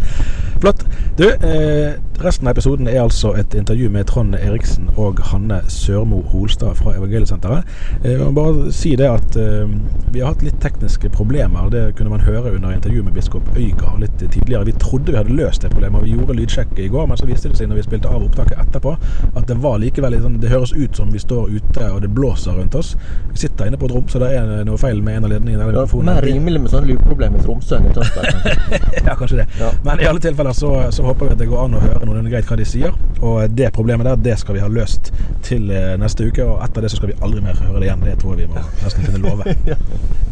Flott. 0.62 0.86
Du, 1.18 1.30
eh, 1.30 1.94
resten 2.22 2.48
av 2.48 2.52
episoden 2.52 2.88
er 2.88 3.02
altså 3.02 3.32
et 3.38 3.54
intervju 3.58 3.90
med 3.90 4.06
Trond 4.06 4.36
Eriksen 4.36 4.90
og 4.98 5.20
Hanne 5.32 5.60
Sørmo 5.70 6.22
Holstad 6.32 6.76
fra 6.78 6.94
Evangeliesenteret. 6.96 7.66
Eh, 8.04 8.12
jeg 8.12 8.20
må 8.22 8.32
bare 8.32 8.72
si 8.74 8.96
det 8.96 9.10
at 9.10 9.38
eh, 9.38 9.70
vi 10.14 10.22
har 10.22 10.34
hatt 10.34 10.46
litt 10.46 10.60
tekniske 10.62 11.10
problemer. 11.14 11.70
Det 11.74 11.84
kunne 11.98 12.14
man 12.14 12.26
høre 12.26 12.54
under 12.56 12.74
intervjuet 12.74 13.06
med 13.06 13.18
biskop 13.18 13.50
Øygard 13.56 14.00
litt 14.02 14.18
tidligere. 14.22 14.66
Vi 14.66 14.78
trodde 14.78 15.12
vi 15.12 15.18
hadde 15.18 15.38
løst 15.38 15.66
det 15.66 15.72
problemet, 15.74 16.06
vi 16.06 16.14
gjorde 16.18 16.38
lydsjekk 16.38 16.78
i 16.78 16.88
går, 16.94 17.06
men 17.10 17.18
så 17.18 17.30
viste 17.30 17.50
det 17.50 17.58
seg 17.58 17.70
når 17.70 17.82
vi 17.82 17.87
spilte 17.88 18.12
av 18.12 18.24
opptaket 18.24 18.60
etterpå, 18.62 18.96
at 19.34 19.48
det 19.48 19.58
var 19.64 19.80
likevel 19.82 20.18
sånn 20.22 20.40
Det 20.42 20.52
høres 20.52 20.74
ut 20.74 20.96
som 20.96 21.12
vi 21.14 21.20
står 21.22 21.50
ute 21.58 21.88
og 21.92 22.02
det 22.04 22.10
blåser 22.14 22.58
rundt 22.58 22.76
oss. 22.76 22.94
Vi 23.32 23.42
sitter 23.44 23.70
inne 23.70 23.80
på 23.80 23.88
et 23.88 23.96
rom, 23.96 24.08
så 24.12 24.22
det 24.22 24.32
er 24.38 24.52
noe 24.68 24.80
feil 24.82 25.02
med 25.04 25.20
en 25.20 25.28
av 25.28 25.34
ledningene. 25.34 25.68
er 25.68 25.96
mer 26.08 26.22
rimelig 26.26 26.62
med 26.62 26.72
sånne 26.74 26.92
lydproblemer 26.92 27.40
i 27.40 27.46
Tromsø 27.46 27.78
enn 27.78 27.90
i 27.90 27.96
Tønsberg. 27.96 28.28
ja, 29.08 29.16
kanskje 29.16 29.42
det. 29.42 29.48
Ja. 29.60 29.72
Men 29.86 30.04
i 30.04 30.10
alle 30.10 30.24
tilfeller 30.24 30.58
så, 30.58 30.74
så 30.92 31.06
håper 31.08 31.30
vi 31.30 31.38
at 31.38 31.44
det 31.44 31.50
går 31.52 31.66
an 31.66 31.78
å 31.78 31.84
høre 31.84 32.04
noenlunde 32.04 32.34
greit 32.34 32.50
hva 32.50 32.60
de 32.60 32.68
sier. 32.68 32.96
Og 33.22 33.58
det 33.58 33.72
problemet 33.76 34.10
der, 34.10 34.22
det 34.30 34.38
skal 34.42 34.58
vi 34.58 34.64
ha 34.64 34.72
løst 34.72 35.12
til 35.48 35.72
eh, 35.72 35.96
neste 36.02 36.30
uke. 36.30 36.46
Og 36.46 36.64
etter 36.66 36.86
det 36.86 36.94
så 36.94 37.02
skal 37.02 37.14
vi 37.14 37.20
aldri 37.22 37.44
mer 37.46 37.60
høre 37.62 37.82
det 37.82 37.90
igjen. 37.90 38.08
Det 38.08 38.18
tror 38.22 38.36
jeg 38.36 38.48
vi 38.48 38.54
må 38.56 38.66
nesten 38.84 39.08
kunne 39.08 39.24
love. 39.26 39.58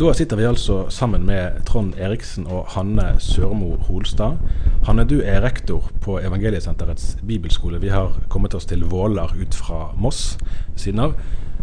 Da 0.00 0.14
sitter 0.14 0.36
vi 0.36 0.46
altså 0.48 0.86
sammen 0.90 1.26
med 1.28 1.58
Trond 1.68 1.92
Eriksen 2.00 2.46
og 2.48 2.70
Hanne 2.72 3.18
Sørmo 3.20 3.74
Holstad. 3.84 4.38
Hanne, 4.86 5.04
du 5.04 5.18
er 5.20 5.42
rektor 5.44 5.90
på 6.00 6.14
Evangeliesenterets 6.24 7.18
bibelskole. 7.28 7.76
Vi 7.82 7.90
har 7.92 8.14
kommet 8.32 8.54
oss 8.56 8.64
til 8.64 8.86
Våler 8.88 9.34
ut 9.36 9.54
fra 9.54 9.90
Moss 10.00 10.38
ved 10.40 10.78
siden 10.80 11.02
av. 11.04 11.18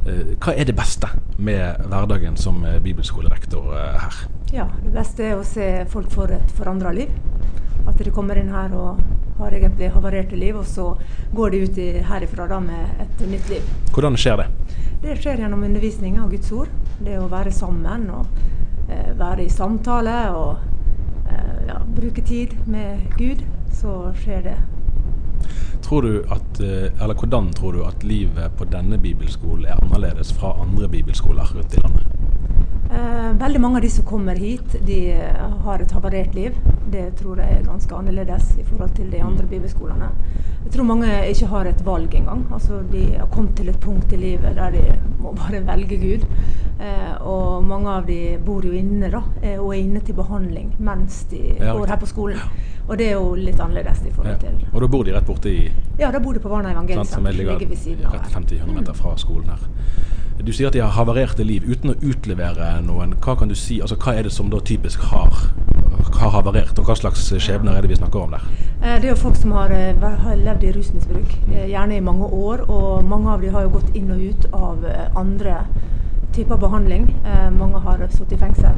Eh, 0.05 0.35
Hva 0.37 0.53
er 0.53 0.69
det 0.69 0.75
beste 0.77 1.09
med 1.41 1.81
hverdagen 1.89 2.37
som 2.37 2.61
eh, 2.61 2.77
bibelskolerektor 2.77 3.71
eh, 3.73 3.97
her? 4.03 4.19
Ja, 4.53 4.67
det 4.83 4.93
beste 4.93 5.25
er 5.31 5.39
å 5.39 5.47
se 5.55 5.71
folk 5.89 6.13
få 6.13 6.27
et 6.37 6.53
forandra 6.59 6.93
liv. 6.93 7.09
At 7.89 7.97
de 7.97 8.13
kommer 8.13 8.37
inn 8.37 8.53
her 8.53 8.75
og 8.77 9.01
har 9.39 9.55
egentlig 9.57 9.89
havarerte 9.95 10.37
liv, 10.37 10.61
og 10.61 10.69
så 10.69 10.91
går 11.33 11.55
de 11.55 11.63
ut 11.65 11.81
herifra 12.11 12.45
da 12.53 12.61
med 12.61 13.01
et 13.01 13.25
nytt 13.33 13.49
liv. 13.49 13.73
Hvordan 13.97 14.13
skjer 14.13 14.43
det? 14.43 14.47
Det 15.01 15.17
skjer 15.23 15.41
gjennom 15.41 15.65
undervisning 15.65 16.21
av 16.21 16.29
Guds 16.29 16.53
ord. 16.53 16.69
Det 16.99 17.17
å 17.19 17.27
være 17.29 17.51
sammen 17.53 18.07
og 18.09 18.25
eh, 18.89 19.11
være 19.17 19.45
i 19.45 19.51
samtale 19.53 20.15
og 20.33 20.57
eh, 21.29 21.67
ja, 21.69 21.77
bruke 21.99 22.23
tid 22.25 22.55
med 22.65 23.05
Gud. 23.19 23.43
Så 23.77 23.99
skjer 24.17 24.41
det. 24.49 24.57
Tror 25.85 26.01
du 26.01 26.13
at, 26.33 26.59
eh, 26.59 26.89
eller 27.03 27.13
Hvordan 27.13 27.51
tror 27.53 27.71
du 27.71 27.83
at 27.85 28.03
livet 28.03 28.51
på 28.57 28.65
denne 28.65 28.97
bibelskolen 28.97 29.65
er 29.65 29.83
annerledes 29.83 30.33
fra 30.33 30.55
andre 30.61 30.89
bibelskoler 30.89 31.53
rundt 31.55 31.77
i 31.77 31.83
landet? 31.83 32.07
Eh, 32.91 33.31
veldig 33.39 33.59
mange 33.61 33.75
av 33.77 33.81
de 33.81 33.89
som 33.89 34.05
kommer 34.05 34.35
hit, 34.35 34.75
de 34.85 35.11
eh, 35.11 35.47
har 35.63 35.79
et 35.83 35.91
havarert 35.91 36.35
liv. 36.35 36.55
Det 36.91 37.09
tror 37.19 37.41
jeg 37.41 37.57
er 37.57 37.65
ganske 37.65 37.95
annerledes 37.95 38.53
i 38.61 38.63
forhold 38.63 38.93
til 38.95 39.09
de 39.11 39.19
andre 39.23 39.47
bibelskolene. 39.49 40.07
Jeg 40.63 40.71
tror 40.73 40.87
mange 40.87 41.09
ikke 41.31 41.49
har 41.51 41.67
et 41.67 41.83
valg 41.85 42.15
engang. 42.15 42.45
Altså, 42.53 42.79
de 42.91 43.03
har 43.17 43.27
kommet 43.31 43.55
til 43.59 43.69
et 43.71 43.79
punkt 43.83 44.13
i 44.15 44.19
livet 44.21 44.55
der 44.55 44.71
de 44.71 44.85
må 45.19 45.33
bare 45.35 45.59
velge 45.67 45.99
Gud. 45.99 46.23
Eh, 46.79 47.13
og 47.27 47.65
mange 47.67 47.91
av 47.91 48.07
de 48.07 48.37
bor 48.45 48.63
jo 48.63 48.71
inne 48.71 49.11
da, 49.11 49.23
og 49.57 49.71
er 49.73 49.79
inne 49.81 49.99
til 50.05 50.15
behandling 50.15 50.75
mens 50.79 51.23
de 51.31 51.41
går 51.59 51.87
her 51.91 51.99
på 51.99 52.07
skolen. 52.13 52.39
Og 52.87 52.95
det 52.97 53.09
er 53.09 53.17
jo 53.17 53.33
litt 53.35 53.59
annerledes 53.59 54.05
i 54.05 54.07
Ja. 54.07 54.13
forhold 54.15 54.39
til 54.39 54.67
Og 54.73 54.81
da 54.81 54.87
bor 54.87 55.03
de 55.03 55.11
rett 55.11 55.25
borte 55.25 55.49
i 55.49 55.71
Ja, 55.99 56.11
da 56.11 56.19
bor 56.19 56.33
de 56.33 56.39
på 56.39 56.49
Varna 56.49 57.03
som 57.03 57.25
er 57.25 57.31
ligger 57.31 57.59
ved 57.59 57.75
siden 57.77 58.05
av 58.05 58.13
her. 58.13 58.29
50-100 58.29 58.73
meter 58.73 58.93
fra 58.93 59.15
skolen 59.17 59.49
her. 59.49 59.59
Du 60.43 60.53
sier 60.53 60.69
at 60.69 60.75
de 60.77 60.79
har 60.83 60.93
havarerte 60.95 61.43
liv 61.43 61.65
uten 61.67 61.91
å 61.91 61.95
utlevere 62.05 62.69
noen. 62.85 63.15
Hva 63.23 63.33
kan 63.39 63.49
du 63.49 63.55
si, 63.57 63.79
altså 63.81 63.97
hva 63.99 64.13
er 64.15 64.27
det 64.27 64.31
som 64.35 64.51
da 64.53 64.59
typisk 64.63 65.01
har, 65.09 65.33
har 66.19 66.31
havarert, 66.35 66.77
og 66.79 66.87
hva 66.87 66.95
slags 66.95 67.25
skjebner 67.41 67.75
er 67.75 67.83
det 67.83 67.91
vi 67.91 67.97
snakker 67.99 68.21
om 68.27 68.35
der? 68.37 68.45
Eh, 68.81 68.99
Det 69.01 69.09
er 69.09 69.09
jo 69.09 69.15
folk 69.15 69.35
som 69.35 69.51
har, 69.57 69.71
eh, 69.71 69.97
har 70.23 70.35
levd 70.35 70.63
i 70.63 70.71
rusmisbruk, 70.77 71.33
eh, 71.51 71.67
gjerne 71.73 71.97
i 71.97 71.99
mange 72.05 72.29
år. 72.29 72.69
Og 72.69 73.03
mange 73.03 73.27
av 73.33 73.41
dem 73.41 73.53
har 73.53 73.63
jo 73.63 73.69
gått 73.69 73.95
inn 73.95 74.11
og 74.11 74.21
ut 74.21 74.45
av 74.53 74.85
andre 75.15 75.65
typer 76.33 76.55
behandling. 76.57 77.09
Eh, 77.25 77.49
Mange 77.49 77.79
har 77.81 78.07
sittet 78.09 78.33
i 78.33 78.37
fengsel. 78.45 78.75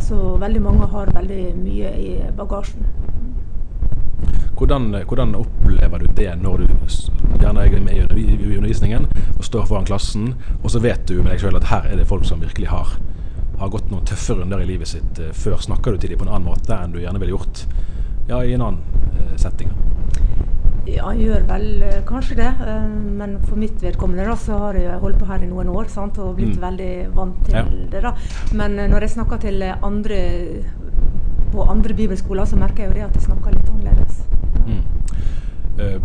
Så 0.00 0.38
veldig 0.38 0.60
mange 0.62 0.86
har 0.88 1.06
veldig 1.06 1.54
mye 1.56 1.90
i 1.98 2.22
bagasjen. 2.36 2.84
Hvordan, 4.58 4.88
hvordan 5.06 5.34
opplever 5.38 5.98
du 6.02 6.06
det 6.18 6.32
når 6.42 6.64
du 6.64 6.66
gjerne 7.38 7.62
er 7.62 7.80
med 7.80 8.16
i 8.18 8.56
undervisningen 8.56 9.06
og 9.36 9.44
står 9.46 9.66
foran 9.70 9.86
klassen, 9.86 10.32
og 10.64 10.70
så 10.70 10.80
vet 10.82 11.06
du 11.06 11.20
med 11.22 11.30
deg 11.32 11.40
sjøl 11.44 11.56
at 11.60 11.68
her 11.70 11.86
er 11.92 11.96
det 12.00 12.06
folk 12.10 12.24
som 12.26 12.40
virkelig 12.42 12.68
har 12.72 12.96
har 13.58 13.68
gått 13.74 13.88
noen 13.90 14.04
tøffe 14.06 14.36
runder 14.38 14.60
i 14.62 14.66
livet 14.68 14.86
sitt 14.86 15.18
eh, 15.18 15.32
før, 15.34 15.56
snakker 15.58 15.90
du 15.90 15.98
til 15.98 16.10
dem 16.12 16.18
på 16.20 16.26
en 16.28 16.30
annen 16.30 16.46
måte 16.46 16.76
enn 16.78 16.92
du 16.94 17.00
gjerne 17.02 17.18
ville 17.18 17.34
gjort 17.34 17.64
ja, 18.28 18.38
i 18.46 18.52
en 18.54 18.62
annen 18.62 19.16
eh, 19.18 19.32
setting? 19.36 19.72
Ja, 20.86 21.10
jeg 21.10 21.26
gjør 21.26 21.42
vel 21.48 21.82
eh, 21.82 21.96
kanskje 22.06 22.36
det. 22.38 22.52
Men 23.18 23.34
for 23.48 23.58
mitt 23.60 23.82
vedkommende 23.82 24.28
da, 24.30 24.36
så 24.38 24.60
har 24.62 24.78
jeg 24.78 25.00
holdt 25.02 25.18
på 25.18 25.26
her 25.26 25.42
i 25.42 25.50
noen 25.50 25.68
år 25.74 25.90
sant, 25.90 26.18
og 26.22 26.36
blitt 26.38 26.54
Mm. 26.54 26.62
veldig 26.62 26.92
vant 27.18 27.44
til 27.44 27.54
Ja. 27.58 27.64
det. 27.90 28.02
da. 28.02 28.14
Men 28.54 28.76
når 28.90 29.00
jeg 29.00 29.10
snakker 29.10 29.36
til 29.42 29.62
andre 29.82 30.62
på 31.52 31.66
andre 31.68 31.94
bibelskoler, 31.94 32.44
så 32.46 32.56
merker 32.56 32.84
jeg 32.84 32.88
jo 32.88 32.94
det 32.94 33.04
at 33.08 33.14
de 33.14 33.20
snakker 33.26 33.50
litt 33.58 33.68
annerledes. 33.68 34.22
Mm. 34.68 34.82
Eh, 35.78 35.98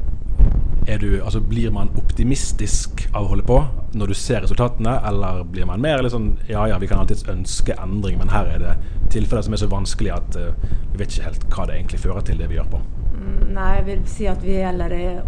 du, 1.00 1.24
altså, 1.24 1.40
blir 1.40 1.72
man 1.72 1.90
optimistisk 1.98 3.08
av 3.14 3.26
å 3.26 3.32
holde 3.32 3.46
på 3.48 3.60
når 3.94 4.12
du 4.12 4.16
ser 4.18 4.44
resultatene, 4.44 4.98
eller 5.08 5.44
blir 5.48 5.68
man 5.70 5.82
mer 5.82 6.04
sånn 6.10 6.34
ja 6.50 6.66
ja, 6.68 6.80
vi 6.82 6.90
kan 6.90 7.00
alltids 7.00 7.28
ønske 7.30 7.76
endring, 7.80 8.18
men 8.20 8.32
her 8.34 8.50
er 8.56 8.64
det 8.64 8.74
tilfeller 9.14 9.46
som 9.46 9.56
er 9.56 9.62
så 9.62 9.70
vanskelig 9.72 10.12
at 10.16 10.38
uh, 10.40 10.50
vi 10.92 11.00
vet 11.00 11.14
ikke 11.14 11.28
helt 11.28 11.46
hva 11.54 11.68
det 11.70 11.78
egentlig 11.78 12.02
fører 12.04 12.26
til, 12.28 12.42
det 12.42 12.50
vi 12.50 12.58
gjør 12.58 12.72
på. 12.74 12.82
Mm, 13.14 13.54
Nei, 13.54 13.70
jeg 13.78 13.86
vil 13.88 14.02
si 14.10 14.28
at 14.28 14.44
vi 14.44 14.58
heller 14.60 14.96
er 14.98 15.22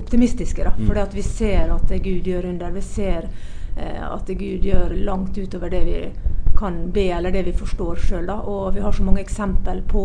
optimistiske. 0.00 0.66
da. 0.66 0.74
For 0.82 1.00
at 1.00 1.14
vi 1.16 1.24
ser 1.24 1.72
at 1.74 1.94
Gud 2.02 2.26
gjør 2.26 2.50
under. 2.50 2.74
Vi 2.74 2.82
ser 2.84 3.28
eh, 3.76 4.02
at 4.04 4.26
Gud 4.26 4.66
gjør 4.66 4.96
langt 5.06 5.38
utover 5.38 5.72
det 5.72 5.84
vi 5.86 6.00
kan 6.60 6.78
be, 6.94 7.08
eller 7.16 7.34
det 7.34 7.46
vi 7.48 7.56
forstår 7.56 8.00
sjøl. 8.04 8.30
Og 8.30 8.74
vi 8.76 8.84
har 8.84 8.94
så 8.94 9.04
mange 9.06 9.24
eksempel 9.24 9.82
på 9.88 10.04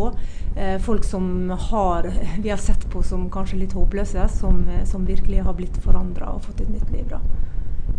eh, 0.56 0.76
folk 0.82 1.04
som 1.04 1.50
har, 1.70 2.08
vi 2.42 2.50
har 2.50 2.60
sett 2.62 2.88
på 2.92 3.04
som 3.04 3.28
kanskje 3.30 3.60
litt 3.62 3.76
håpløse, 3.76 4.28
som, 4.40 4.64
eh, 4.72 4.84
som 4.88 5.06
virkelig 5.06 5.44
har 5.46 5.58
blitt 5.58 5.76
forandra 5.84 6.32
og 6.34 6.48
fått 6.48 6.64
et 6.64 6.72
nytt 6.72 6.90
liv. 6.96 7.06
da. 7.12 7.20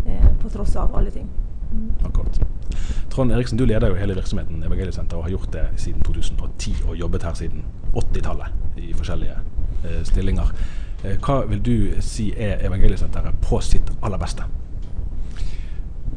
Eh, 0.08 0.38
på 0.42 0.50
tross 0.50 0.76
av 0.76 0.96
alle 0.96 1.12
ting. 1.12 1.28
Akkurat. 2.04 2.40
Trond 3.10 3.32
Eriksen, 3.32 3.58
du 3.58 3.66
leder 3.66 3.90
jo 3.90 3.96
hele 3.96 4.16
virksomheten 4.16 4.64
Evangeliesenteret 4.64 5.18
og 5.18 5.24
har 5.24 5.34
gjort 5.36 5.54
det 5.54 5.66
siden 5.76 6.02
2010 6.02 6.76
og 6.88 6.96
jobbet 6.96 7.24
her 7.24 7.34
siden 7.34 7.66
80-tallet 7.94 8.78
i 8.78 8.94
forskjellige 8.94 9.36
eh, 9.84 10.04
stillinger. 10.04 10.54
Eh, 11.04 11.18
hva 11.24 11.42
vil 11.50 11.64
du 11.66 11.76
si 12.02 12.30
er 12.38 12.64
Evangeliesenteret 12.68 13.42
på 13.44 13.60
sitt 13.60 13.92
aller 14.02 14.22
beste? 14.22 14.48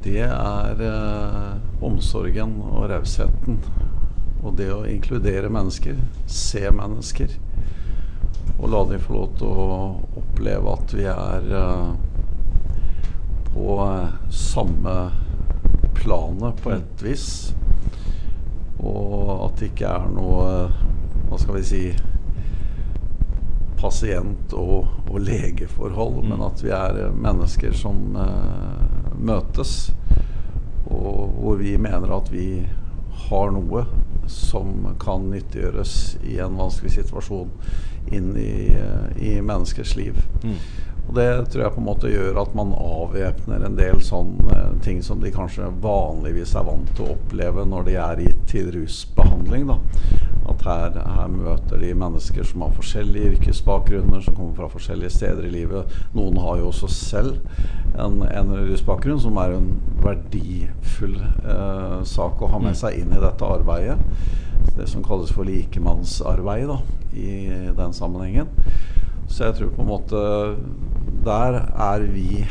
Det 0.01 0.23
er 0.25 0.81
eh, 0.81 1.57
omsorgen 1.85 2.55
og 2.65 2.87
rausheten. 2.89 3.59
Og 4.41 4.55
det 4.57 4.71
å 4.73 4.87
inkludere 4.89 5.51
mennesker, 5.53 5.99
se 6.25 6.63
mennesker. 6.73 7.35
Og 8.57 8.71
la 8.73 8.81
dem 8.89 9.03
få 9.05 9.19
lov 9.19 9.35
til 9.41 9.51
å 9.65 9.81
oppleve 10.23 10.73
at 10.73 10.95
vi 10.97 11.05
er 11.13 11.51
eh, 11.61 11.91
på 13.53 13.77
eh, 13.85 14.15
samme 14.33 14.97
planet 16.01 16.63
på 16.65 16.73
et 16.79 17.05
vis. 17.05 17.31
Og 18.81 19.35
at 19.51 19.61
det 19.61 19.75
ikke 19.75 19.91
er 19.93 20.07
noe 20.09 20.47
Hva 21.29 21.39
skal 21.39 21.59
vi 21.59 21.67
si 21.69 21.83
pasient- 23.81 24.55
og, 24.57 24.89
og 25.09 25.21
legeforhold, 25.25 26.25
men 26.29 26.43
at 26.45 26.65
vi 26.65 26.73
er 26.75 27.05
eh, 27.05 27.13
mennesker 27.29 27.77
som 27.77 28.17
eh, 28.17 29.00
møtes. 29.21 29.93
Og 30.91 31.35
hvor 31.37 31.59
vi 31.61 31.77
mener 31.79 32.17
at 32.17 32.31
vi 32.33 32.67
har 33.29 33.53
noe 33.55 33.85
som 34.31 34.95
kan 35.03 35.31
nyttiggjøres 35.31 35.95
i 36.27 36.39
en 36.43 36.59
vanskelig 36.59 36.93
situasjon 36.99 37.51
inn 38.15 38.31
i, 38.39 38.75
eh, 38.75 39.11
i 39.19 39.41
menneskers 39.43 39.97
liv. 39.99 40.19
Og 41.09 41.17
det 41.17 41.51
tror 41.51 41.65
jeg 41.65 41.75
på 41.75 41.81
en 41.81 41.89
måte 41.89 42.11
gjør 42.13 42.37
at 42.39 42.53
man 42.55 42.71
avvæpner 42.77 43.65
en 43.67 43.77
del 43.79 43.99
sånne 44.05 44.59
ting 44.85 45.01
som 45.03 45.19
de 45.23 45.33
kanskje 45.35 45.67
vanligvis 45.83 46.55
er 46.55 46.69
vant 46.69 46.93
til 46.95 47.09
å 47.09 47.17
oppleve 47.17 47.65
når 47.67 47.89
de 47.89 47.97
er 47.99 48.23
i, 48.23 48.29
til 48.47 48.71
rusbehandling. 49.31 49.67
Da. 49.67 49.79
At 50.49 50.63
her, 50.63 50.91
her 51.07 51.29
møter 51.29 51.79
de 51.79 51.95
mennesker 51.95 52.45
som 52.45 52.63
har 52.63 52.73
forskjellige 52.75 53.37
yrkesbakgrunner, 53.37 54.21
som 54.21 54.35
kommer 54.35 54.55
fra 54.55 54.69
forskjellige 54.69 55.11
steder 55.11 55.47
i 55.47 55.51
livet. 55.51 56.01
Noen 56.15 56.39
har 56.39 56.59
jo 56.59 56.71
også 56.71 56.89
selv 56.89 57.39
en, 57.99 58.23
en 58.23 58.53
rusbakgrunn, 58.71 59.21
som 59.21 59.37
er 59.39 59.57
en 59.57 59.71
verdifull 60.03 61.19
eh, 61.21 62.01
sak 62.05 62.43
å 62.43 62.51
ha 62.51 62.63
med 62.63 62.77
seg 62.77 63.01
inn 63.01 63.15
i 63.15 63.23
dette 63.23 63.47
arbeidet. 63.47 63.99
Det 64.77 64.89
som 64.89 65.05
kalles 65.05 65.33
for 65.33 65.49
likemannsarbeid 65.49 66.69
da, 66.71 66.81
i 67.17 67.73
den 67.77 67.95
sammenhengen. 67.97 68.51
Så 69.31 69.47
jeg 69.47 69.61
tror 69.61 69.71
på 69.77 69.85
en 69.85 69.89
måte 69.93 70.21
Der 71.23 71.57
er 71.71 72.03
vi 72.11 72.43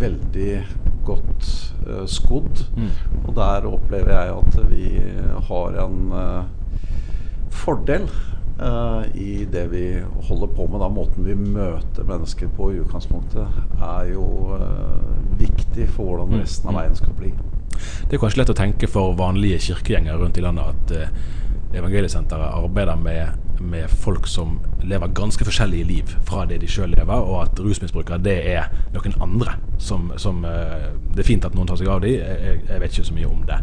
veldig 0.00 0.64
godt 1.06 1.65
eh, 1.86 2.04
skodd. 2.10 2.64
Og 3.24 3.34
der 3.36 3.68
opplever 3.70 4.12
jeg 4.12 4.36
at 4.36 4.58
vi 4.70 4.88
har 5.48 5.78
en 5.84 6.12
eh, 6.12 6.80
fordel 7.54 8.06
eh, 8.06 9.02
i 9.14 9.30
det 9.52 9.66
vi 9.72 9.84
holder 10.28 10.52
på 10.56 10.68
med. 10.70 10.80
Da 10.82 10.90
måten 10.92 11.26
vi 11.26 11.38
møter 11.38 12.08
mennesker 12.08 12.52
på 12.56 12.72
i 12.74 12.80
utgangspunktet, 12.84 13.62
er 13.80 14.12
jo 14.12 14.28
viktig 15.36 15.88
for 15.92 16.12
hvordan 16.14 16.40
resten 16.40 16.72
av 16.72 16.80
veien 16.80 16.96
skal 16.98 17.16
bli. 17.18 17.32
Det 17.76 18.16
er 18.16 18.22
kanskje 18.22 18.40
lett 18.40 18.54
å 18.54 18.56
tenke 18.56 18.88
for 18.88 19.16
vanlige 19.18 19.58
kirkegjengere 19.68 20.22
rundt 20.22 20.38
i 20.40 20.44
landet 20.44 20.70
at 20.72 21.74
Evangeliesenteret 21.76 22.54
arbeider 22.56 22.96
med, 22.96 23.45
med 23.60 23.90
folk 23.90 24.26
som 24.26 24.58
lever 24.82 25.12
ganske 25.14 25.44
forskjellige 25.44 25.84
liv 25.84 26.12
fra 26.24 26.44
det 26.46 26.60
de 26.60 26.68
sjøl 26.70 26.92
lever, 26.94 27.14
og 27.14 27.42
at 27.42 27.60
rusmisbrukere 27.60 28.18
det 28.22 28.36
er 28.52 28.68
noen 28.94 29.16
andre 29.22 29.56
som, 29.78 30.12
som 30.16 30.44
eh, 30.44 30.86
Det 31.14 31.22
er 31.22 31.28
fint 31.28 31.44
at 31.44 31.54
noen 31.56 31.68
tar 31.68 31.78
seg 31.80 31.88
av 31.88 32.00
dem, 32.04 32.16
jeg, 32.20 32.60
jeg 32.68 32.80
vet 32.80 32.92
ikke 32.92 33.08
så 33.08 33.16
mye 33.16 33.28
om 33.28 33.42
det. 33.48 33.58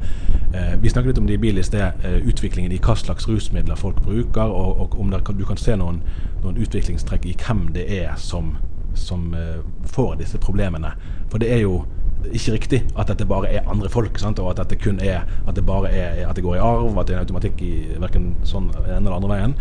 Eh, 0.54 0.76
vi 0.82 0.90
snakket 0.90 1.14
litt 1.14 1.22
om 1.22 1.28
det 1.30 1.38
i 1.38 1.42
bil 1.42 1.62
i 1.62 1.66
sted, 1.66 2.06
eh, 2.06 2.20
utviklingen 2.26 2.74
i 2.74 2.82
hva 2.82 2.96
slags 2.98 3.28
rusmidler 3.30 3.80
folk 3.80 4.02
bruker, 4.06 4.50
og, 4.50 4.82
og 4.82 5.00
om 5.00 5.14
der, 5.14 5.22
du 5.22 5.46
kan 5.46 5.60
se 5.62 5.78
noen, 5.78 6.02
noen 6.44 6.62
utviklingstrekk 6.62 7.28
i 7.30 7.36
hvem 7.46 7.68
det 7.76 7.86
er 8.02 8.16
som, 8.18 8.56
som 8.98 9.34
får 9.90 10.16
disse 10.22 10.38
problemene. 10.42 10.94
For 11.32 11.42
det 11.42 11.54
er 11.54 11.64
jo 11.64 11.84
ikke 12.32 12.54
riktig 12.56 12.80
at 12.96 13.10
dette 13.12 13.28
bare 13.28 13.50
er 13.52 13.70
andre 13.70 13.90
folk, 13.92 14.18
sant? 14.22 14.40
og 14.40 14.52
at 14.52 14.62
dette 14.64 14.80
kun 14.82 15.00
er 15.04 15.26
at 15.48 15.56
det 15.56 15.66
bare 15.68 15.92
er 15.92 16.24
at 16.28 16.36
det 16.38 16.44
går 16.46 16.56
i 16.58 16.64
arv, 16.64 16.98
at 16.98 17.08
det 17.08 17.16
er 17.16 17.22
en 17.22 17.28
automatikk 17.28 17.64
i 17.66 17.74
verken 18.02 18.34
sånn 18.48 18.70
den 18.74 19.04
eller 19.04 19.18
andre 19.18 19.32
veien. 19.34 19.56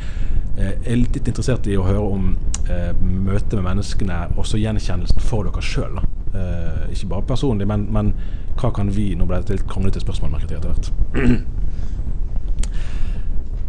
Eh, 0.56 0.72
Jeg 0.72 0.92
er 0.92 1.00
litt 1.02 1.20
interessert 1.22 1.66
i 1.66 1.78
å 1.78 1.86
høre 1.86 2.04
om 2.04 2.28
eh, 2.68 2.92
møtet 3.00 3.56
med 3.58 3.66
menneskene, 3.70 4.20
også 4.36 4.60
gjenkjennelsen 4.62 5.24
for 5.24 5.48
dere 5.48 5.64
sjøl. 5.64 5.98
Eh, 6.32 6.92
ikke 6.94 7.10
bare 7.14 7.28
personlig, 7.32 7.66
men, 7.68 7.88
men 7.92 8.14
hva 8.60 8.70
kan 8.74 8.90
vi 8.92 9.12
Nå 9.16 9.26
ble 9.28 9.40
det 9.42 9.58
et 9.58 9.68
kronglete 9.68 10.00
spørsmål, 10.00 10.36
merket 10.36 10.56
etter 10.58 10.72
hvert. 10.72 11.42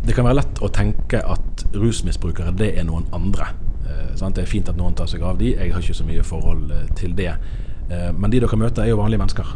Det 0.03 0.11
kan 0.11 0.25
være 0.27 0.41
lett 0.41 0.59
å 0.59 0.67
tenke 0.73 1.21
at 1.23 1.61
rusmisbrukere 1.79 2.51
det 2.59 2.73
er 2.75 2.83
noen 2.83 3.05
andre. 3.15 3.53
Eh? 3.87 4.09
Det 4.19 4.41
er 4.41 4.49
fint 4.49 4.67
at 4.67 4.75
noen 4.75 4.97
tar 4.99 5.07
seg 5.07 5.23
av 5.23 5.37
de, 5.39 5.53
jeg 5.55 5.71
har 5.71 5.79
ikke 5.79 5.95
så 5.95 6.07
mye 6.07 6.25
forhold 6.27 6.73
eh, 6.75 6.89
til 6.99 7.13
det. 7.15 7.37
Eh, 7.89 8.11
men 8.13 8.31
de 8.31 8.39
dere 8.43 8.59
møter 8.59 8.83
er 8.83 8.93
jo 8.93 8.99
vanlige 9.01 9.21
mennesker. 9.21 9.55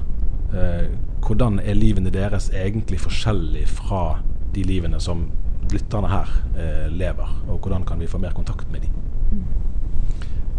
Eh, 0.54 0.88
hvordan 1.24 1.60
er 1.60 1.78
livene 1.78 2.12
deres 2.14 2.50
egentlig 2.56 3.00
forskjellig 3.04 3.66
fra 3.70 4.20
de 4.56 4.64
livene 4.68 5.00
som 5.04 5.28
lytterne 5.72 6.12
her 6.12 6.34
eh, 6.56 6.88
lever? 6.92 7.32
Og 7.48 7.60
hvordan 7.60 7.86
kan 7.88 8.00
vi 8.00 8.08
få 8.08 8.20
mer 8.22 8.36
kontakt 8.36 8.72
med 8.72 8.86
de? 8.86 8.92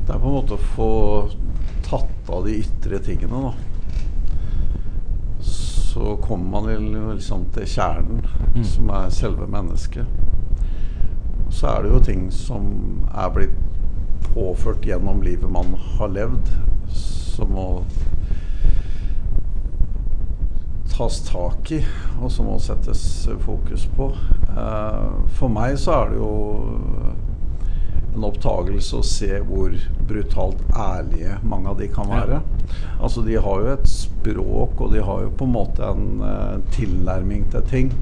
Det 0.07 0.15
er 0.15 0.21
på 0.21 0.29
en 0.29 0.39
måte 0.39 0.57
å 0.57 0.69
få 0.77 0.93
tatt 1.89 2.31
av 2.33 2.45
de 2.47 2.59
ytre 2.63 3.01
tingene, 3.05 3.49
da. 3.49 3.53
Så 5.45 6.17
kommer 6.23 6.51
man 6.53 6.69
vel 6.69 6.87
liksom 7.17 7.47
til 7.53 7.67
kjernen, 7.69 8.25
som 8.65 8.91
er 8.93 9.13
selve 9.13 9.49
mennesket. 9.51 10.07
Og 11.47 11.53
så 11.57 11.71
er 11.73 11.85
det 11.85 11.93
jo 11.93 12.01
ting 12.05 12.27
som 12.33 12.65
er 13.09 13.33
blitt 13.33 13.57
påført 14.35 14.85
gjennom 14.85 15.23
livet 15.25 15.51
man 15.51 15.73
har 15.97 16.13
levd, 16.13 16.53
som 17.39 17.55
må 17.55 17.67
tas 20.91 21.21
tak 21.29 21.71
i, 21.77 21.79
og 22.19 22.31
som 22.35 22.49
må 22.51 22.57
settes 22.63 23.03
fokus 23.45 23.85
på. 23.95 24.11
Eh, 24.51 25.11
For 25.39 25.53
meg 25.53 25.77
så 25.79 25.95
er 26.01 26.11
det 26.11 26.19
jo 26.19 26.33
en 28.17 28.27
opptagelse 28.27 28.99
å 28.99 29.07
se 29.07 29.39
hvor 29.47 29.77
brutalt 30.09 30.65
ærlige 30.75 31.37
mange 31.47 31.71
av 31.71 31.79
de 31.79 31.87
kan 31.93 32.11
være. 32.11 32.41
Altså 32.99 33.23
De 33.23 33.37
har 33.39 33.63
jo 33.63 33.71
et 33.77 33.87
språk, 33.93 34.81
og 34.81 34.97
de 34.97 35.05
har 35.07 35.23
jo 35.23 35.37
på 35.39 35.47
en 35.47 35.55
måte 35.55 35.87
en 35.87 36.25
eh, 36.27 36.59
tilnærming 36.75 37.47
til 37.55 37.71
ting 37.71 37.95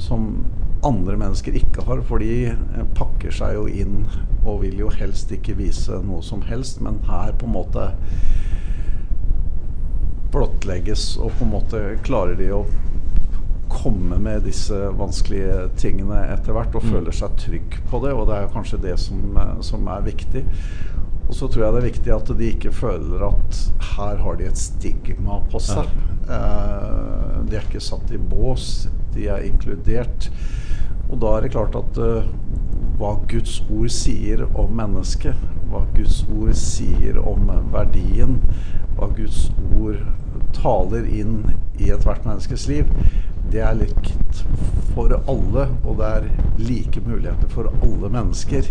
som 0.00 0.42
andre 0.82 1.14
mennesker 1.20 1.54
ikke 1.60 1.86
har. 1.86 2.02
For 2.08 2.18
de 2.18 2.50
eh, 2.50 2.84
pakker 2.98 3.30
seg 3.30 3.54
jo 3.60 3.68
inn 3.70 4.02
og 4.42 4.64
vil 4.64 4.82
jo 4.82 4.90
helst 4.90 5.30
ikke 5.30 5.54
vise 5.60 6.02
noe 6.02 6.26
som 6.26 6.42
helst, 6.48 6.82
men 6.82 6.98
her 7.06 7.30
på 7.38 7.46
en 7.46 7.54
måte 7.60 7.92
blottlegges, 10.32 11.16
og 11.20 11.34
på 11.38 11.46
en 11.46 11.52
måte 11.52 11.82
klarer 12.06 12.38
de 12.38 12.48
å 12.56 12.64
komme 13.72 14.18
med 14.20 14.44
disse 14.46 14.76
vanskelige 14.98 15.68
tingene 15.80 16.20
etter 16.34 16.54
hvert 16.56 16.74
og 16.76 16.84
føler 16.84 17.14
seg 17.16 17.36
trygg 17.40 17.78
på 17.90 18.00
det, 18.04 18.12
og 18.12 18.26
det 18.28 18.38
er 18.38 18.50
kanskje 18.52 18.80
det 18.82 18.98
som, 19.00 19.22
eh, 19.36 19.60
som 19.64 19.88
er 19.88 20.04
viktig. 20.06 20.44
Og 21.28 21.34
så 21.34 21.48
tror 21.48 21.64
jeg 21.64 21.72
det 21.72 21.80
er 21.80 21.90
viktig 21.90 22.12
at 22.12 22.32
de 22.38 22.48
ikke 22.52 22.74
føler 22.76 23.22
at 23.24 23.60
her 23.94 24.18
har 24.20 24.36
de 24.36 24.48
et 24.50 24.60
stigma 24.60 25.38
på 25.52 25.60
seg. 25.62 25.88
Eh, 26.28 27.38
de 27.48 27.56
er 27.56 27.64
ikke 27.64 27.80
satt 27.80 28.12
i 28.12 28.20
bås, 28.20 28.88
de 29.14 29.28
er 29.32 29.46
inkludert. 29.46 30.28
Og 31.08 31.20
da 31.22 31.36
er 31.36 31.46
det 31.46 31.54
klart 31.54 31.76
at 31.78 32.00
eh, 32.00 32.28
hva 33.00 33.14
Guds 33.30 33.62
ord 33.72 33.88
sier 33.92 34.44
om 34.52 34.76
mennesket, 34.76 35.38
hva 35.72 35.86
Guds 35.96 36.20
ord 36.28 36.52
sier 36.58 37.16
om 37.18 37.48
verdien, 37.72 38.36
hva 38.96 39.08
Guds 39.16 39.46
ord 39.80 40.02
taler 40.62 41.08
inn 41.10 41.42
i 41.78 41.90
ethvert 41.90 42.24
menneskes 42.26 42.68
liv, 42.70 42.90
det 43.52 43.60
er 43.60 43.76
likt 43.76 44.42
for 44.94 45.12
alle, 45.28 45.66
og 45.84 45.98
det 45.98 46.08
er 46.08 46.26
like 46.60 47.00
muligheter 47.04 47.48
for 47.52 47.68
alle 47.82 48.10
mennesker. 48.12 48.68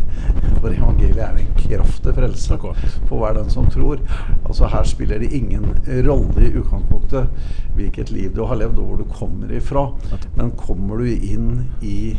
For 0.62 0.70
evangeliet 0.70 1.22
er 1.26 1.40
en 1.42 1.54
kraft 1.58 2.02
til 2.06 2.16
frelse 2.18 2.58
for 2.62 3.18
hver 3.22 3.38
den 3.38 3.50
som 3.54 3.70
tror. 3.74 4.02
Altså 4.46 4.70
Her 4.72 4.86
spiller 4.90 5.22
det 5.22 5.32
ingen 5.38 5.66
rolle 6.08 6.48
i 6.48 6.54
utgangspunktet 6.54 7.30
hvilket 7.78 8.12
liv 8.14 8.36
du 8.36 8.44
har 8.46 8.60
levd, 8.60 8.80
og 8.80 8.86
hvor 8.86 9.02
du 9.02 9.14
kommer 9.14 9.54
ifra. 9.58 9.88
Men 10.38 10.54
kommer 10.58 11.02
du 11.02 11.10
inn 11.12 11.52
i 11.82 12.16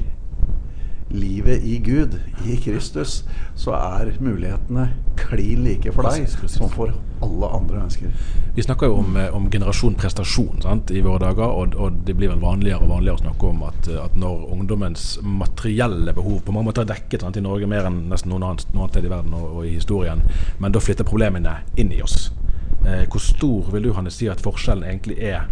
livet 1.13 1.65
i 1.65 1.79
Gud, 1.79 2.19
i 2.49 2.57
Kristus, 2.57 3.23
så 3.55 3.75
er 3.77 4.13
mulighetene 4.21 4.89
klin 5.17 5.65
like 5.65 5.93
for 5.93 6.09
deg 6.09 6.29
som 6.49 6.71
for 6.73 6.93
alle 7.23 7.49
andre 7.55 7.83
mennesker. 7.83 8.11
Vi 8.57 8.65
snakker 8.65 8.91
jo 8.91 8.99
om, 9.03 9.17
om 9.37 9.49
generasjon 9.51 9.95
prestasjon 9.99 10.63
sant, 10.65 10.91
i 10.91 11.03
våre 11.05 11.21
dager, 11.23 11.53
og, 11.53 11.77
og, 11.77 12.01
det 12.07 12.17
blir 12.19 12.33
vel 12.33 12.43
vanligere 12.43 12.83
og 12.83 12.95
vanligere 12.97 13.21
å 13.21 13.23
snakke 13.23 13.51
om 13.53 13.63
at, 13.69 13.91
at 14.07 14.19
når 14.19 14.47
ungdommens 14.57 15.07
materielle 15.23 16.15
behov 16.17 16.43
på 16.43 16.55
mange 16.57 16.71
måter 16.71 16.87
er 16.87 16.93
dekket 16.95 17.25
sant, 17.25 17.39
i 17.39 17.45
Norge 17.45 17.69
mer 17.71 17.89
enn 17.89 18.05
nesten 18.11 18.33
noen 18.33 18.49
annet, 18.51 18.67
noe 18.73 18.87
annet 18.87 18.97
sted 18.97 19.09
i 19.09 19.13
verden 19.13 19.37
og, 19.39 19.49
og, 19.51 19.63
i 19.69 19.77
historien, 19.77 20.25
men 20.59 20.75
da 20.75 20.83
flytter 20.83 21.09
problemene 21.09 21.61
inn 21.81 21.93
i 21.95 22.03
oss. 22.05 22.31
Eh, 22.83 23.05
hvor 23.07 23.23
stor 23.23 23.71
vil 23.75 23.89
du 23.89 23.93
Hanne, 23.97 24.11
si 24.11 24.29
at 24.33 24.43
forskjellen 24.43 24.87
egentlig 24.89 25.21
er, 25.23 25.47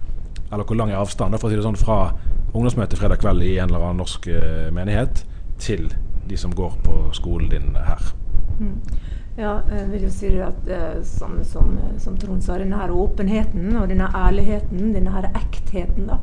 eller 0.50 0.66
hvor 0.66 0.78
lang 0.78 0.90
er 0.90 0.98
avstanden 0.98 1.38
for 1.38 1.48
å 1.48 1.52
si 1.52 1.60
det 1.60 1.66
sånn, 1.66 1.78
fra 1.78 2.00
ungdomsmøte 2.50 2.98
fredag 2.98 3.20
kveld 3.22 3.44
i 3.46 3.58
en 3.60 3.70
eller 3.70 3.84
annen 3.86 4.02
norsk 4.02 4.24
uh, 4.34 4.70
menighet 4.74 5.20
til 5.60 5.90
de 6.28 6.36
som 6.36 6.54
går 6.54 6.76
på 6.84 6.98
skolen 7.16 7.50
din 7.52 7.76
her? 7.76 8.12
Mm. 8.60 8.76
Ja, 9.38 9.60
jeg 9.70 9.86
vil 9.92 10.02
jo 10.04 10.10
si 10.12 10.30
at 10.42 10.68
eh, 10.68 11.02
som, 11.06 11.38
som, 11.46 11.78
som, 12.02 12.16
Trond 12.18 12.42
sa, 12.44 12.58
denne 12.60 12.76
her 12.76 12.90
åpenheten 12.92 13.76
og 13.78 13.88
denne 13.88 14.10
ærligheten, 14.16 14.90
denne 14.94 15.14
her 15.14 15.30
ektheten, 15.30 16.10
da, 16.10 16.18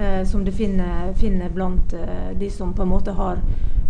eh, 0.00 0.22
som 0.26 0.44
du 0.44 0.50
finner, 0.52 1.12
finner 1.20 1.52
blant 1.52 1.94
eh, 1.94 2.32
de 2.40 2.50
som 2.50 2.72
på 2.74 2.82
en 2.82 2.90
måte 2.94 3.14
har 3.14 3.42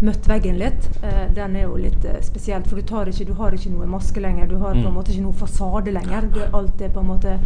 møtt 0.04 0.26
veggen 0.28 0.58
litt, 0.60 0.88
eh, 1.02 1.24
den 1.34 1.56
er 1.56 1.64
jo 1.64 1.76
litt 1.80 2.04
eh, 2.04 2.18
spesielt. 2.24 2.66
For 2.68 2.76
du, 2.76 2.82
ikke, 2.82 3.26
du, 3.28 3.34
har 3.38 3.54
ikke 3.56 3.72
noe 3.72 3.88
maske 3.88 4.20
lenger, 4.20 4.48
du 4.50 4.58
har 4.60 4.74
på 4.74 4.82
en 4.82 4.90
mm. 4.90 4.96
måte 4.98 5.12
ikke 5.14 5.24
noe 5.24 5.40
fasade 5.40 5.94
lenger. 5.94 6.28
Du, 6.34 6.40
alt 6.44 6.82
er 6.84 6.92
på 6.92 7.00
en 7.00 7.10
måte 7.10 7.36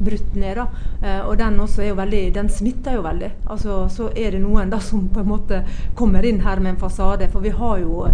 brutt 0.00 0.34
ned. 0.34 0.62
Eh, 1.02 1.20
og 1.20 1.36
den 1.38 1.60
også 1.62 1.84
er 1.84 1.92
jo 1.92 1.98
veldig, 2.00 2.22
den 2.34 2.50
smitter 2.50 2.98
jo 2.98 3.04
veldig. 3.06 3.30
Altså, 3.46 3.82
Så 3.92 4.10
er 4.16 4.34
det 4.34 4.42
noen 4.42 4.72
da 4.72 4.80
som 4.82 5.06
på 5.12 5.22
en 5.22 5.30
måte 5.30 5.62
kommer 5.94 6.26
inn 6.26 6.42
her 6.42 6.60
med 6.60 6.74
en 6.74 6.82
fasade. 6.82 7.30
For 7.30 7.46
vi 7.46 7.54
har 7.54 7.78
jo 7.84 8.08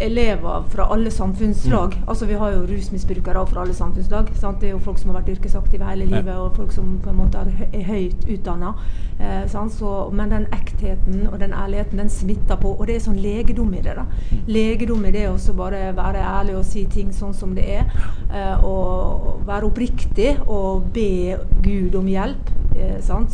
elever 0.00 0.64
fra 0.68 0.88
alle 0.92 1.10
samfunnslag. 1.10 1.94
Mm. 1.94 2.08
Altså 2.08 2.26
Vi 2.26 2.34
har 2.34 2.50
jo 2.52 2.66
rusmisbrukere 2.66 3.46
fra 3.46 3.60
alle 3.60 3.74
samfunnslag. 3.74 4.30
Sant? 4.34 4.60
Det 4.60 4.68
er 4.68 4.70
jo 4.76 4.78
folk 4.78 4.98
som 4.98 5.10
har 5.10 5.20
vært 5.20 5.36
yrkesaktive 5.36 5.84
hele 5.84 6.04
livet, 6.04 6.34
og 6.36 6.56
folk 6.56 6.72
som 6.72 6.98
på 7.02 7.10
en 7.10 7.16
måte 7.16 7.44
er 7.72 7.82
høyt 7.82 8.28
utdanna. 8.28 8.74
Eh, 9.20 10.10
men 10.12 10.30
den 10.30 10.46
ektheten 10.52 11.28
og 11.32 11.40
den 11.40 11.52
ærligheten, 11.52 11.98
den 11.98 12.08
smitter 12.08 12.56
på. 12.56 12.68
Og 12.68 12.86
det 12.86 12.96
er 12.96 13.00
sånn 13.00 13.22
legedom 13.22 13.74
i 13.74 13.82
det. 13.82 13.96
da. 13.96 14.04
Mm. 14.30 14.44
Legedom 14.46 15.04
i 15.04 15.10
det 15.10 15.28
å 15.28 15.36
bare 15.52 15.96
være 15.96 16.22
ærlig 16.22 16.56
og 16.56 16.64
si 16.64 16.86
ting 16.86 17.12
sånn 17.12 17.34
som 17.34 17.54
det 17.54 17.64
er. 17.78 17.90
Eh, 18.32 18.64
og 18.64 19.42
være 19.46 19.66
oppriktig 19.66 20.36
og 20.46 20.92
be 20.94 21.36
Gud 21.62 21.94
om 21.94 22.06
hjelp. 22.06 22.50
Eh, 22.78 23.00
så, 23.00 23.24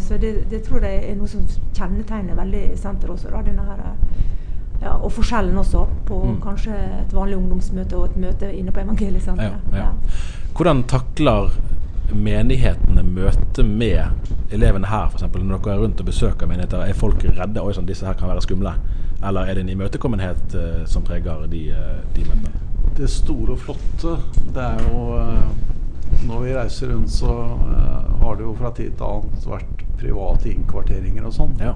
så 0.00 0.16
det, 0.16 0.50
det, 0.50 0.62
tror 0.62 0.84
jeg 0.84 1.10
er 1.10 1.16
noe 1.16 1.28
som 1.28 1.46
kjennetegner 1.74 2.38
veldig 2.38 2.78
senter 2.78 3.10
også. 3.10 3.32
da, 3.32 3.42
denne 3.42 3.66
her 3.66 3.82
ja, 3.82 3.94
og 5.02 5.12
forskjellen 5.12 5.58
også 5.58 5.82
på 6.06 6.18
mm. 6.22 6.38
kanskje 6.44 6.78
et 7.02 7.12
vanlig 7.14 7.36
ungdomsmøte 7.40 7.98
og 7.98 8.10
et 8.10 8.16
møte 8.22 8.48
inne 8.54 8.72
på 8.74 8.82
evangeliesenteret. 8.84 9.72
Ja, 9.74 9.86
ja. 9.86 10.16
Hvordan 10.56 10.84
takler 10.90 11.54
menighetene 12.12 13.02
møte 13.06 13.64
med 13.64 14.52
elevene 14.52 14.88
her, 14.90 15.08
f.eks. 15.08 15.24
når 15.32 15.58
dere 15.58 15.74
er 15.74 15.82
rundt 15.82 16.00
og 16.00 16.08
besøker 16.08 16.46
menigheter? 16.50 16.84
Er 16.84 16.98
folk 16.98 17.24
redde? 17.24 17.62
Oi, 17.62 17.72
sånn, 17.76 17.88
disse 17.88 18.06
her 18.06 18.18
kan 18.18 18.30
være 18.30 18.44
skumle. 18.44 18.74
Eller 19.22 19.48
er 19.48 19.56
det 19.56 19.64
en 19.64 19.72
imøtekommenhet 19.72 20.56
uh, 20.58 20.82
som 20.90 21.04
preger 21.06 21.46
de, 21.50 21.64
uh, 21.72 22.00
de 22.14 22.26
møtene? 22.26 22.52
Det 22.98 23.08
store 23.10 23.54
og 23.54 23.62
flotte, 23.62 24.16
det 24.52 24.64
er 24.64 24.82
jo 24.90 25.04
uh, 25.16 26.26
Når 26.26 26.42
vi 26.44 26.56
reiser 26.56 26.92
rundt, 26.92 27.10
så 27.10 27.32
har 28.20 28.34
det 28.36 28.44
jo 28.44 28.52
fra 28.58 28.70
tid 28.76 28.92
til 28.98 29.06
annen 29.06 29.46
vært 29.48 29.84
private 29.98 30.50
innkvarteringer 30.50 31.24
og 31.24 31.32
sånn. 31.34 31.54
Ja. 31.62 31.72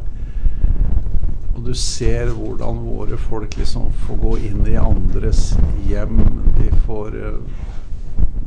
Og 1.57 1.65
du 1.65 1.73
ser 1.75 2.29
hvordan 2.37 2.83
våre 2.85 3.17
folk 3.17 3.57
liksom 3.57 3.89
får 4.05 4.19
gå 4.21 4.33
inn 4.51 4.67
i 4.69 4.77
andres 4.77 5.55
hjem. 5.89 6.19
De 6.59 6.69
får 6.85 7.17
uh, 7.17 7.63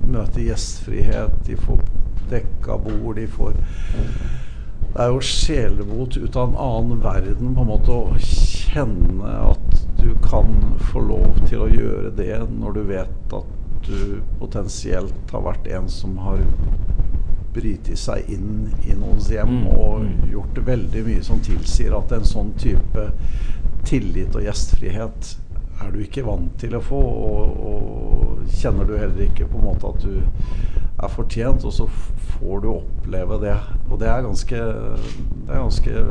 møte 0.09 0.43
gjestfrihet, 0.45 1.33
de 1.47 1.57
får 1.57 1.81
dekka 2.29 2.77
bord, 2.85 3.15
de 3.17 3.25
får 3.33 3.57
Det 3.57 5.01
er 5.01 5.09
jo 5.09 5.21
sjelebot 5.25 6.17
ut 6.17 6.37
av 6.37 6.51
en 6.51 6.59
annen 6.61 7.01
verden 7.01 7.55
på 7.55 7.65
en 7.65 7.71
måte 7.71 7.93
å 7.93 8.21
kjenne 8.21 9.33
at 9.49 9.81
du 9.99 10.13
kan 10.23 10.53
få 10.91 11.01
lov 11.09 11.41
til 11.49 11.65
å 11.65 11.69
gjøre 11.69 12.13
det 12.17 12.35
når 12.53 12.77
du 12.77 12.81
vet 12.89 13.35
at 13.35 13.55
du 13.85 14.21
potensielt 14.39 15.33
har 15.33 15.45
vært 15.45 15.67
en 15.73 15.89
som 15.91 16.17
har 16.21 16.41
bryte 17.53 17.97
seg 17.97 18.29
inn 18.33 18.69
i 18.85 18.95
noens 18.97 19.29
hjem 19.33 19.61
mm. 19.61 19.67
og 19.73 20.03
mm. 20.05 20.15
gjort 20.33 20.63
veldig 20.69 21.05
mye 21.07 21.25
som 21.25 21.41
tilsier 21.45 21.95
at 21.97 22.13
en 22.15 22.27
sånn 22.27 22.53
type 22.61 23.09
tillit 23.87 24.35
og 24.35 24.45
gjestfrihet 24.45 25.35
er 25.79 25.93
du 25.93 26.01
ikke 26.03 26.25
vant 26.27 26.51
til 26.59 26.75
å 26.75 26.83
få, 26.83 26.99
og, 26.99 27.61
og 27.69 28.53
kjenner 28.59 28.87
du 28.87 28.97
heller 28.99 29.29
ikke 29.29 29.47
på 29.47 29.61
en 29.61 29.69
måte 29.69 29.93
at 29.93 30.03
du 30.03 30.17
er 30.99 31.13
fortjent, 31.13 31.63
og 31.63 31.71
så 31.71 31.85
får 32.33 32.63
du 32.65 32.69
oppleve 32.73 33.37
det. 33.39 33.55
Og 33.87 34.01
det 34.01 34.09
er 34.11 34.25
ganske, 34.25 34.59
det 34.59 35.53
er 35.53 35.61
ganske 35.63 36.03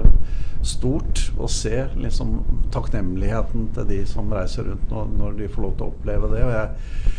stort 0.64 1.26
å 1.38 1.48
se 1.52 1.84
liksom, 2.00 2.38
takknemligheten 2.74 3.68
til 3.76 3.90
de 3.92 4.00
som 4.08 4.32
reiser 4.32 4.70
rundt 4.70 4.88
når, 4.90 5.12
når 5.20 5.36
de 5.42 5.50
får 5.52 5.66
lov 5.66 5.76
til 5.76 5.86
å 5.86 5.92
oppleve 5.92 6.32
det. 6.32 6.44
og 6.46 6.54
jeg 6.56 7.18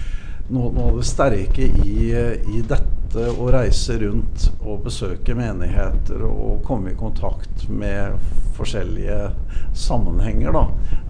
noe, 0.50 0.72
noe, 0.74 0.88
av 0.90 0.98
det 0.98 1.06
sterke 1.06 1.68
i, 1.86 1.98
i, 2.10 2.62
dette 2.66 2.99
å 3.18 3.48
reise 3.52 3.98
rundt 4.02 4.50
og 4.60 4.84
besøke 4.86 5.34
menigheter 5.38 6.22
og 6.28 6.62
komme 6.68 6.94
i 6.94 7.00
kontakt 7.00 7.66
med 7.70 8.20
forskjellige 8.58 9.32
sammenhenger, 9.74 10.54
da, 10.54 10.66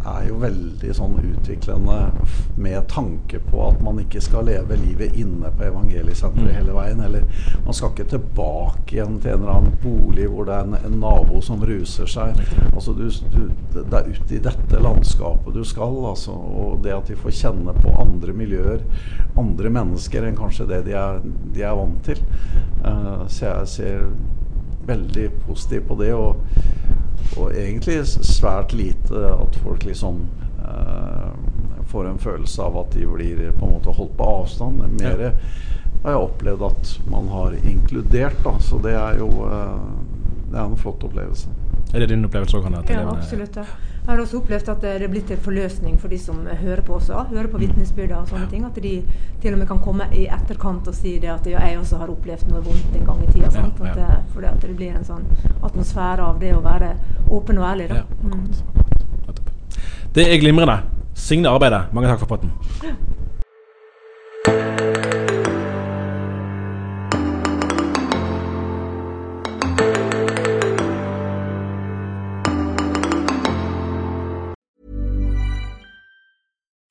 er 0.07 0.27
jo 0.29 0.37
veldig 0.39 0.93
sånn 0.95 1.17
utviklende 1.19 1.97
med 2.59 2.87
tanke 2.91 3.41
på 3.43 3.65
at 3.67 3.81
man 3.83 3.99
ikke 4.01 4.21
skal 4.23 4.47
leve 4.47 4.77
livet 4.79 5.17
inne 5.19 5.51
på 5.55 5.65
evangeliesenteret 5.67 6.47
mm. 6.47 6.55
hele 6.55 6.75
veien. 6.77 7.03
Eller 7.03 7.25
man 7.65 7.75
skal 7.75 7.93
ikke 7.93 8.07
tilbake 8.13 8.95
igjen 8.95 9.19
til 9.19 9.33
en 9.33 9.43
eller 9.43 9.55
annen 9.57 9.77
bolig 9.83 10.29
hvor 10.31 10.47
det 10.47 10.55
er 10.55 10.69
en, 10.69 10.79
en 10.79 10.97
nabo 11.03 11.41
som 11.45 11.63
ruser 11.67 12.09
seg. 12.09 12.39
Altså 12.71 12.95
du, 12.97 13.05
du, 13.33 13.41
det 13.75 13.85
er 13.99 14.09
ut 14.09 14.33
i 14.35 14.41
dette 14.49 14.83
landskapet 14.83 15.55
du 15.55 15.63
skal, 15.67 15.99
altså. 16.13 16.33
Og 16.33 16.79
det 16.85 16.95
at 16.95 17.11
de 17.11 17.19
får 17.19 17.35
kjenne 17.41 17.75
på 17.79 17.93
andre 17.99 18.35
miljøer, 18.35 18.83
andre 19.39 19.73
mennesker 19.73 20.25
enn 20.25 20.39
kanskje 20.39 20.69
det 20.69 20.83
de 20.87 20.97
er, 20.99 21.23
de 21.55 21.65
er 21.65 21.79
vant 21.79 22.03
til. 22.07 22.21
Uh, 22.85 23.25
så 23.27 23.49
jeg 23.49 23.73
ser 23.75 24.03
veldig 24.89 25.29
positivt 25.45 25.87
på 25.89 25.97
det. 25.99 26.13
Og, 26.17 26.39
og 27.37 27.53
egentlig 27.53 28.01
svært 28.07 28.73
lite 28.73 29.23
at 29.33 29.57
folk 29.63 29.85
liksom 29.87 30.21
uh, 30.61 31.31
får 31.89 32.09
en 32.09 32.21
følelse 32.21 32.63
av 32.63 32.77
at 32.83 32.93
de 32.93 33.07
blir 33.09 33.43
på 33.57 33.65
en 33.65 33.75
måte 33.77 33.93
holdt 33.95 34.15
på 34.17 34.29
avstand. 34.39 34.83
Mer 34.99 35.25
ja. 35.29 35.31
har 36.03 36.15
jeg 36.15 36.27
opplevd 36.27 36.65
at 36.69 36.93
man 37.09 37.29
har 37.33 37.57
inkludert, 37.63 38.39
da. 38.45 38.55
Så 38.63 38.81
det 38.83 38.95
er 38.97 39.21
jo 39.21 39.29
uh, 39.45 39.77
det 40.49 40.57
er 40.57 40.65
en 40.65 40.77
flott 40.77 41.03
opplevelse. 41.05 41.49
Er 41.93 42.03
det 42.03 42.09
din 42.11 42.25
opplevelse 42.25 42.57
òg, 42.57 42.67
Hanne? 42.67 42.81
Ja, 42.89 43.05
absolutt. 43.09 43.57
Ja. 43.57 43.65
Jeg 44.09 44.15
har 44.15 44.21
også 44.23 44.39
opplevd 44.39 44.69
at 44.71 44.79
det 44.81 44.91
er 45.05 45.11
blitt 45.11 45.29
en 45.29 45.41
forløsning 45.45 45.97
for 46.01 46.09
de 46.09 46.17
som 46.17 46.37
hører 46.47 46.79
på 46.81 46.95
også. 46.95 47.13
Hører 47.29 47.47
på 47.51 47.59
mm. 47.59 47.61
vitnesbyrder 47.61 48.15
og 48.17 48.31
sånne 48.31 48.47
ting. 48.49 48.63
At 48.65 48.79
de 48.81 48.93
til 49.43 49.53
og 49.53 49.59
med 49.59 49.67
kan 49.69 49.81
komme 49.85 50.07
i 50.17 50.23
etterkant 50.25 50.89
og 50.89 50.95
si 50.97 51.11
det 51.21 51.29
at 51.29 51.45
ja, 51.45 51.61
jeg 51.61 51.77
også 51.77 51.99
har 52.01 52.09
opplevd 52.09 52.49
noe 52.49 52.63
vondt 52.65 52.95
en 52.97 53.05
gang 53.05 53.21
i 53.21 53.29
tida. 53.29 53.51
Ja, 53.53 53.67
ja. 53.67 54.07
At, 54.09 54.33
det, 54.33 54.49
at 54.49 54.65
det 54.65 54.73
blir 54.79 54.97
en 54.97 55.05
sånn 55.05 55.29
atmosfære 55.61 56.25
av 56.25 56.41
det 56.41 56.55
å 56.57 56.63
være 56.65 56.95
åpen 57.29 57.61
og 57.61 57.69
ærlig. 57.69 57.91
Da. 57.93 58.01
Mm. 58.25 58.49
Det 60.17 60.25
er 60.25 60.41
glimrende. 60.41 60.79
Signe 61.13 61.53
arbeidet. 61.53 61.85
Mange 61.93 62.09
takk 62.09 62.25
for 62.25 62.33
praten. 62.33 62.57